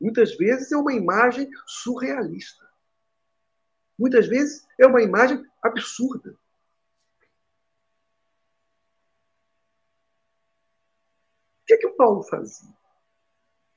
[0.00, 2.64] Muitas vezes é uma imagem surrealista.
[3.98, 6.36] Muitas vezes é uma imagem absurda.
[11.60, 12.74] O que, é que o Paulo fazia?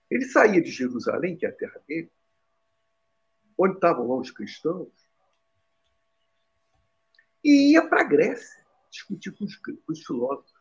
[0.10, 2.12] Ele saía de Jerusalém, que é a terra dele,
[3.58, 4.92] onde estavam lá os cristãos,
[7.44, 10.54] e ia para a Grécia discutir com os, com os filósofos.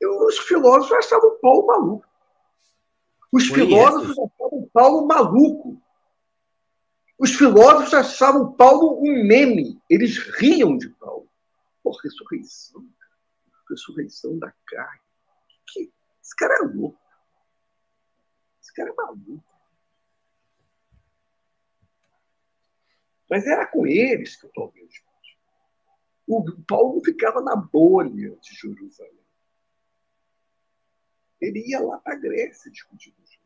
[0.00, 2.08] E os filósofos achavam Paulo maluco.
[3.32, 5.82] Os filósofos achavam Paulo maluco.
[7.18, 9.80] Os filósofos achavam Paulo um meme.
[9.88, 11.28] Eles riam de Paulo.
[11.82, 12.86] Por ressurreição.
[13.70, 15.00] Ressurreição da carne.
[15.66, 15.92] Que,
[16.22, 16.98] esse cara é louco.
[18.60, 19.51] Esse cara é maluco.
[23.32, 25.38] Mas era com eles que o Paulo discutir.
[26.26, 29.24] O Paulo ficava na bolha de Jerusalém.
[31.40, 33.40] Ele ia lá para a Grécia discutir com os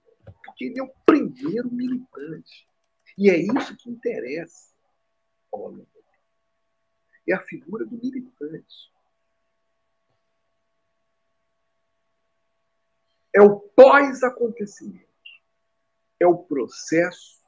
[0.44, 2.68] porque ele é o primeiro militante.
[3.16, 4.74] E é isso que interessa
[5.52, 5.86] Paulo.
[7.24, 8.92] É a figura do militante.
[13.32, 15.06] É o pós-acontecimento.
[16.18, 17.40] É o processo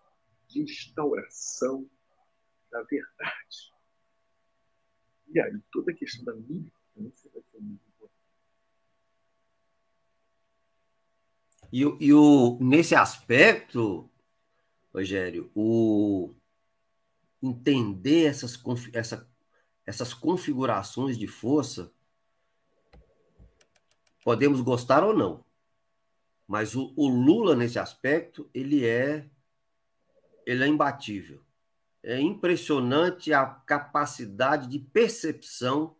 [0.46, 1.90] de instauração
[2.70, 3.72] da verdade.
[5.28, 8.18] E aí toda a questão da militância vai ser muito importante.
[11.72, 14.10] E, e o, nesse aspecto,
[14.92, 16.34] Rogério, o
[17.42, 18.60] entender essas,
[18.92, 19.30] essa,
[19.86, 21.92] essas configurações de força,
[24.24, 25.44] podemos gostar ou não,
[26.46, 29.28] mas o, o Lula, nesse aspecto, ele é,
[30.46, 31.44] ele é imbatível.
[32.08, 35.94] É impressionante a capacidade de percepção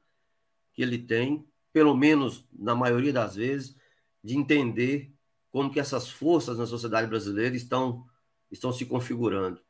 [0.73, 3.77] que ele tem, pelo menos na maioria das vezes,
[4.25, 5.13] de entender
[5.51, 8.07] como que essas forças na sociedade brasileira estão,
[8.51, 9.61] estão se configurando.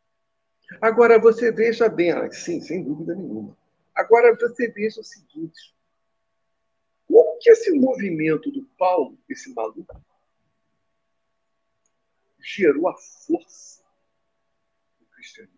[0.80, 3.58] Agora, você veja bem, Alex, sim, sem dúvida nenhuma.
[3.92, 5.74] Agora, você veja o seguinte:
[7.08, 10.00] como que esse movimento do Paulo, esse maluco,
[12.38, 13.82] gerou a força
[15.00, 15.57] do cristianismo?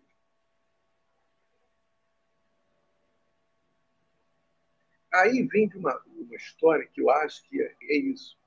[5.12, 8.38] Aí vem de uma, uma história que eu acho que é, é isso.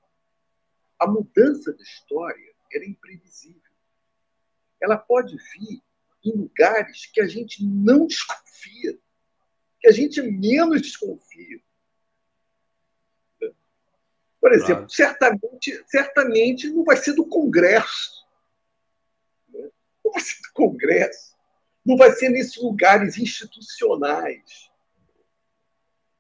[1.00, 3.62] A mudança da história é imprevisível.
[4.82, 5.82] Ela pode vir
[6.24, 8.98] em lugares que a gente não desconfia,
[9.80, 11.62] que a gente menos desconfia.
[14.40, 14.90] Por exemplo, claro.
[14.90, 18.26] certamente, certamente não vai ser do Congresso.
[19.48, 19.70] Né?
[20.04, 21.34] Não vai ser do Congresso.
[21.86, 24.70] Não vai ser nesses lugares institucionais.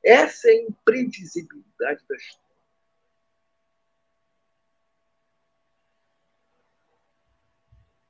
[0.03, 2.43] Essa é a imprevisibilidade da história.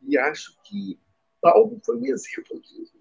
[0.02, 1.00] E acho que
[1.40, 2.94] Paulo foi um exemplo disso.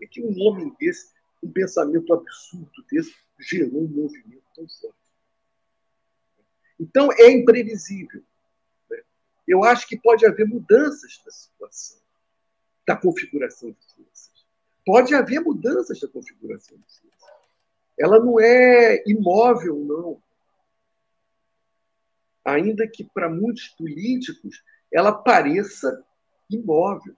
[0.00, 1.12] É que um homem desse,
[1.42, 4.98] um pensamento absurdo desse, gerou um movimento tão forte.
[6.78, 8.22] Então, é imprevisível.
[8.90, 9.02] Né?
[9.46, 12.00] Eu acho que pode haver mudanças na situação,
[12.86, 14.46] da configuração de forças.
[14.84, 17.07] Pode haver mudanças da configuração de forças
[17.98, 20.22] ela não é imóvel, não.
[22.44, 24.62] Ainda que para muitos políticos
[24.92, 26.04] ela pareça
[26.48, 27.14] imóvel.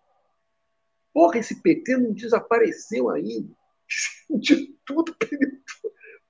[1.13, 3.55] Porra, esse PT não desapareceu ainda.
[4.31, 5.15] De tudo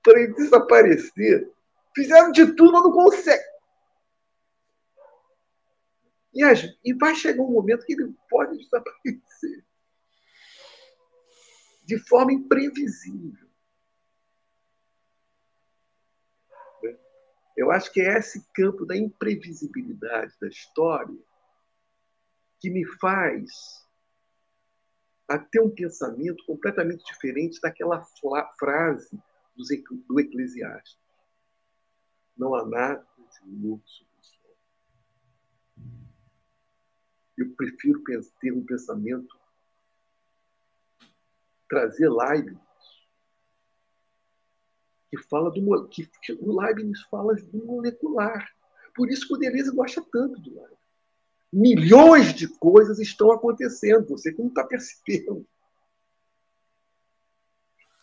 [0.02, 1.51] para ele, desaparecer.
[1.94, 3.44] Fizeram de tudo, mas não consegue.
[6.32, 6.43] E,
[6.85, 9.64] e vai chegar um momento que ele pode desaparecer
[11.85, 13.49] de forma imprevisível.
[17.60, 21.22] Eu acho que é esse campo da imprevisibilidade da história
[22.58, 23.86] que me faz
[25.28, 28.02] a ter um pensamento completamente diferente daquela
[28.58, 29.22] frase
[30.08, 30.98] do Eclesiastes.
[32.34, 33.06] Não há nada
[33.44, 34.56] de novo sobre o sol.
[37.36, 38.02] Eu prefiro
[38.40, 39.38] ter um pensamento,
[41.68, 42.69] trazer Leibniz
[45.10, 46.08] que fala do que,
[46.40, 48.48] o Leibniz fala do molecular.
[48.94, 50.78] Por isso que o Deleuze gosta tanto do Leibniz.
[51.52, 55.44] Milhões de coisas estão acontecendo, você não está percebendo.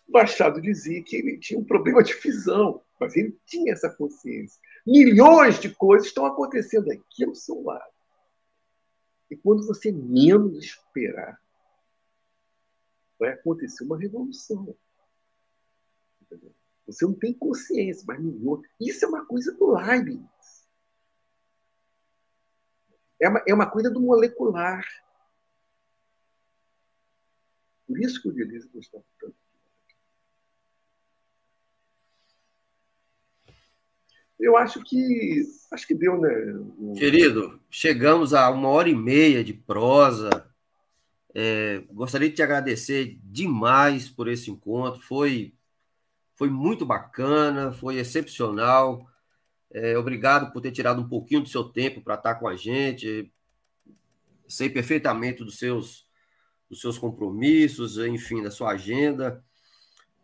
[0.07, 4.59] Machado dizia que ele tinha um problema de visão, mas ele tinha essa consciência.
[4.85, 7.91] Milhões de coisas estão acontecendo aqui ao seu lado.
[9.29, 11.41] E quando você menos esperar,
[13.19, 14.75] vai acontecer uma revolução.
[16.21, 16.53] Entendeu?
[16.87, 18.61] Você não tem consciência, mas milhões.
[18.79, 20.65] Isso é uma coisa do Leibniz.
[23.19, 24.85] É uma, é uma coisa do molecular.
[27.85, 29.35] Por isso que o Deleuze gostava tanto.
[34.39, 36.29] Eu acho que acho que deu, né?
[36.95, 40.29] Querido, chegamos a uma hora e meia de prosa.
[41.33, 45.01] É, gostaria de te agradecer demais por esse encontro.
[45.01, 45.55] Foi,
[46.37, 49.09] foi muito bacana, foi excepcional.
[49.71, 53.31] É, obrigado por ter tirado um pouquinho do seu tempo para estar com a gente.
[54.47, 56.07] Sei perfeitamente dos seus,
[56.69, 59.43] dos seus compromissos, enfim, da sua agenda.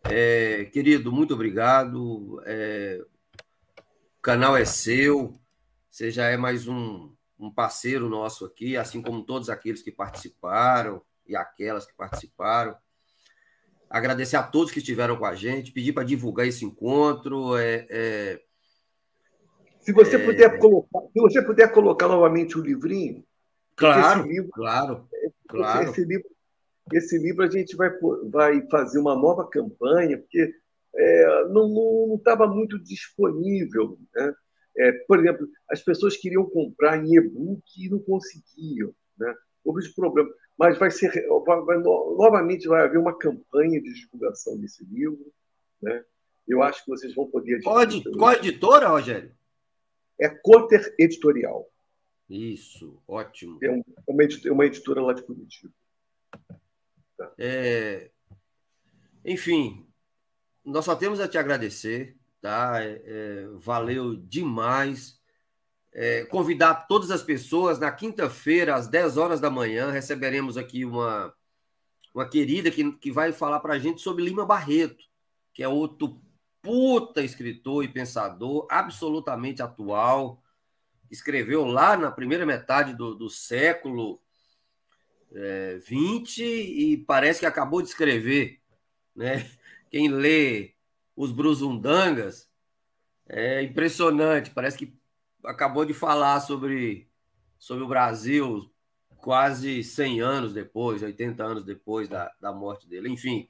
[0.04, 2.40] É, querido, muito obrigado.
[2.46, 3.04] É,
[4.20, 5.34] o canal é seu.
[5.90, 11.02] Você já é mais um, um parceiro nosso aqui, assim como todos aqueles que participaram
[11.26, 12.78] e aquelas que participaram.
[13.94, 17.56] Agradecer a todos que estiveram com a gente, pedir para divulgar esse encontro.
[17.56, 18.42] É, é
[19.82, 20.26] se você, é...
[20.26, 23.24] puder colocar, se você puder colocar novamente o livrinho.
[23.76, 25.08] Claro, livro, claro,
[25.48, 25.92] claro.
[25.92, 26.28] Esse livro,
[26.92, 27.92] esse livro a gente vai,
[28.32, 30.52] vai fazer uma nova campanha, porque
[30.96, 34.00] é, não estava muito disponível.
[34.16, 34.34] Né?
[34.76, 38.92] É, por exemplo, as pessoas queriam comprar em e-book e não conseguiam.
[39.20, 39.32] Né?
[39.64, 40.32] Houve esse problema.
[40.58, 41.12] Mas vai ser,
[41.46, 45.32] vai, novamente vai haver uma campanha de divulgação desse livro.
[45.82, 46.04] Né?
[46.48, 47.62] Eu acho que vocês vão poder.
[47.64, 47.86] Qual,
[48.18, 49.32] qual editora, Rogério?
[50.20, 51.70] é Cotter Editorial.
[52.30, 53.60] Isso, ótimo.
[53.62, 53.70] É,
[54.08, 55.74] uma, uma editora lá de Curitiba.
[57.18, 57.32] Tá.
[57.38, 58.10] É...
[59.26, 59.86] Enfim,
[60.64, 62.82] nós só temos a te agradecer, tá?
[62.82, 65.22] É, é, valeu demais.
[65.96, 71.34] É, convidar todas as pessoas, na quinta-feira, às 10 horas da manhã, receberemos aqui uma,
[72.14, 75.06] uma querida que, que vai falar para a gente sobre Lima Barreto,
[75.54, 76.20] que é outro
[76.64, 80.42] puta escritor e pensador, absolutamente atual.
[81.12, 84.20] Escreveu lá na primeira metade do, do século
[85.32, 88.60] é, 20 e parece que acabou de escrever.
[89.16, 89.48] Né?
[89.92, 90.74] Quem lê
[91.16, 92.50] os Bruzundangas
[93.28, 94.50] é impressionante.
[94.52, 95.03] Parece que
[95.46, 97.10] acabou de falar sobre,
[97.58, 98.70] sobre o Brasil
[99.18, 103.10] quase 100 anos depois, 80 anos depois da, da morte dele.
[103.10, 103.48] Enfim,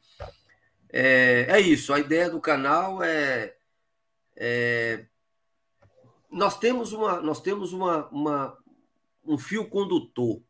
[0.89, 3.55] é, é isso, a ideia do canal é,
[4.35, 5.07] é
[6.29, 8.57] nós temos uma nós temos uma, uma,
[9.25, 10.41] um fio condutor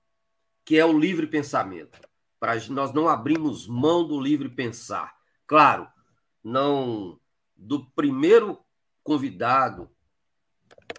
[0.65, 1.99] que é o livre pensamento.
[2.39, 5.15] Para nós não abrimos mão do livre pensar.
[5.47, 5.87] Claro,
[6.43, 7.19] não
[7.55, 8.59] do primeiro
[9.03, 9.92] convidado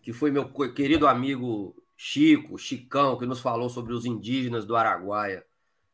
[0.05, 5.47] que foi meu querido amigo Chico, Chicão, que nos falou sobre os indígenas do Araguaia,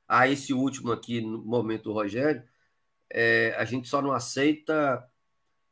[0.08, 2.42] a esse último aqui no momento Rogério,
[3.08, 5.08] é, a gente só não aceita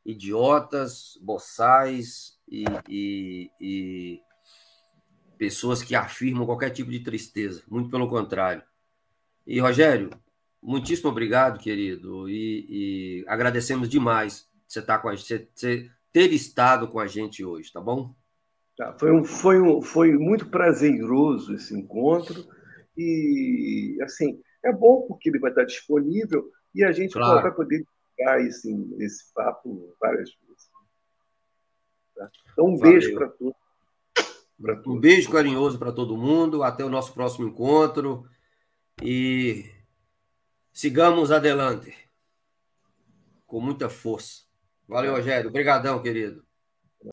[0.07, 4.21] idiotas, boçais e, e, e,
[5.37, 7.65] pessoas que afirmam qualquer tipo de tristeza.
[7.69, 8.63] Muito pelo contrário.
[9.45, 10.11] E, Rogério,
[10.63, 12.31] muitíssimo obrigado, querido.
[12.31, 17.45] E, e agradecemos demais você, estar com a, você, você ter estado com a gente
[17.45, 18.15] hoje, tá bom?
[18.79, 22.47] Tá, foi, um, foi, um, foi muito prazeroso esse encontro.
[22.97, 27.43] E, assim, é bom porque ele vai estar disponível e a gente claro.
[27.43, 27.85] vai poder
[28.17, 30.71] pegar esse, esse papo várias vezes.
[32.15, 32.31] Tá?
[32.53, 32.93] Então, um Valeu.
[32.93, 33.59] beijo para todos.
[34.87, 36.63] Um beijo carinhoso para todo mundo.
[36.63, 38.29] Até o nosso próximo encontro.
[39.03, 39.65] E
[40.73, 41.93] sigamos adelante.
[43.45, 44.43] Com muita força.
[44.87, 45.51] Valeu, Rogério.
[45.51, 46.48] Obrigadão, querido.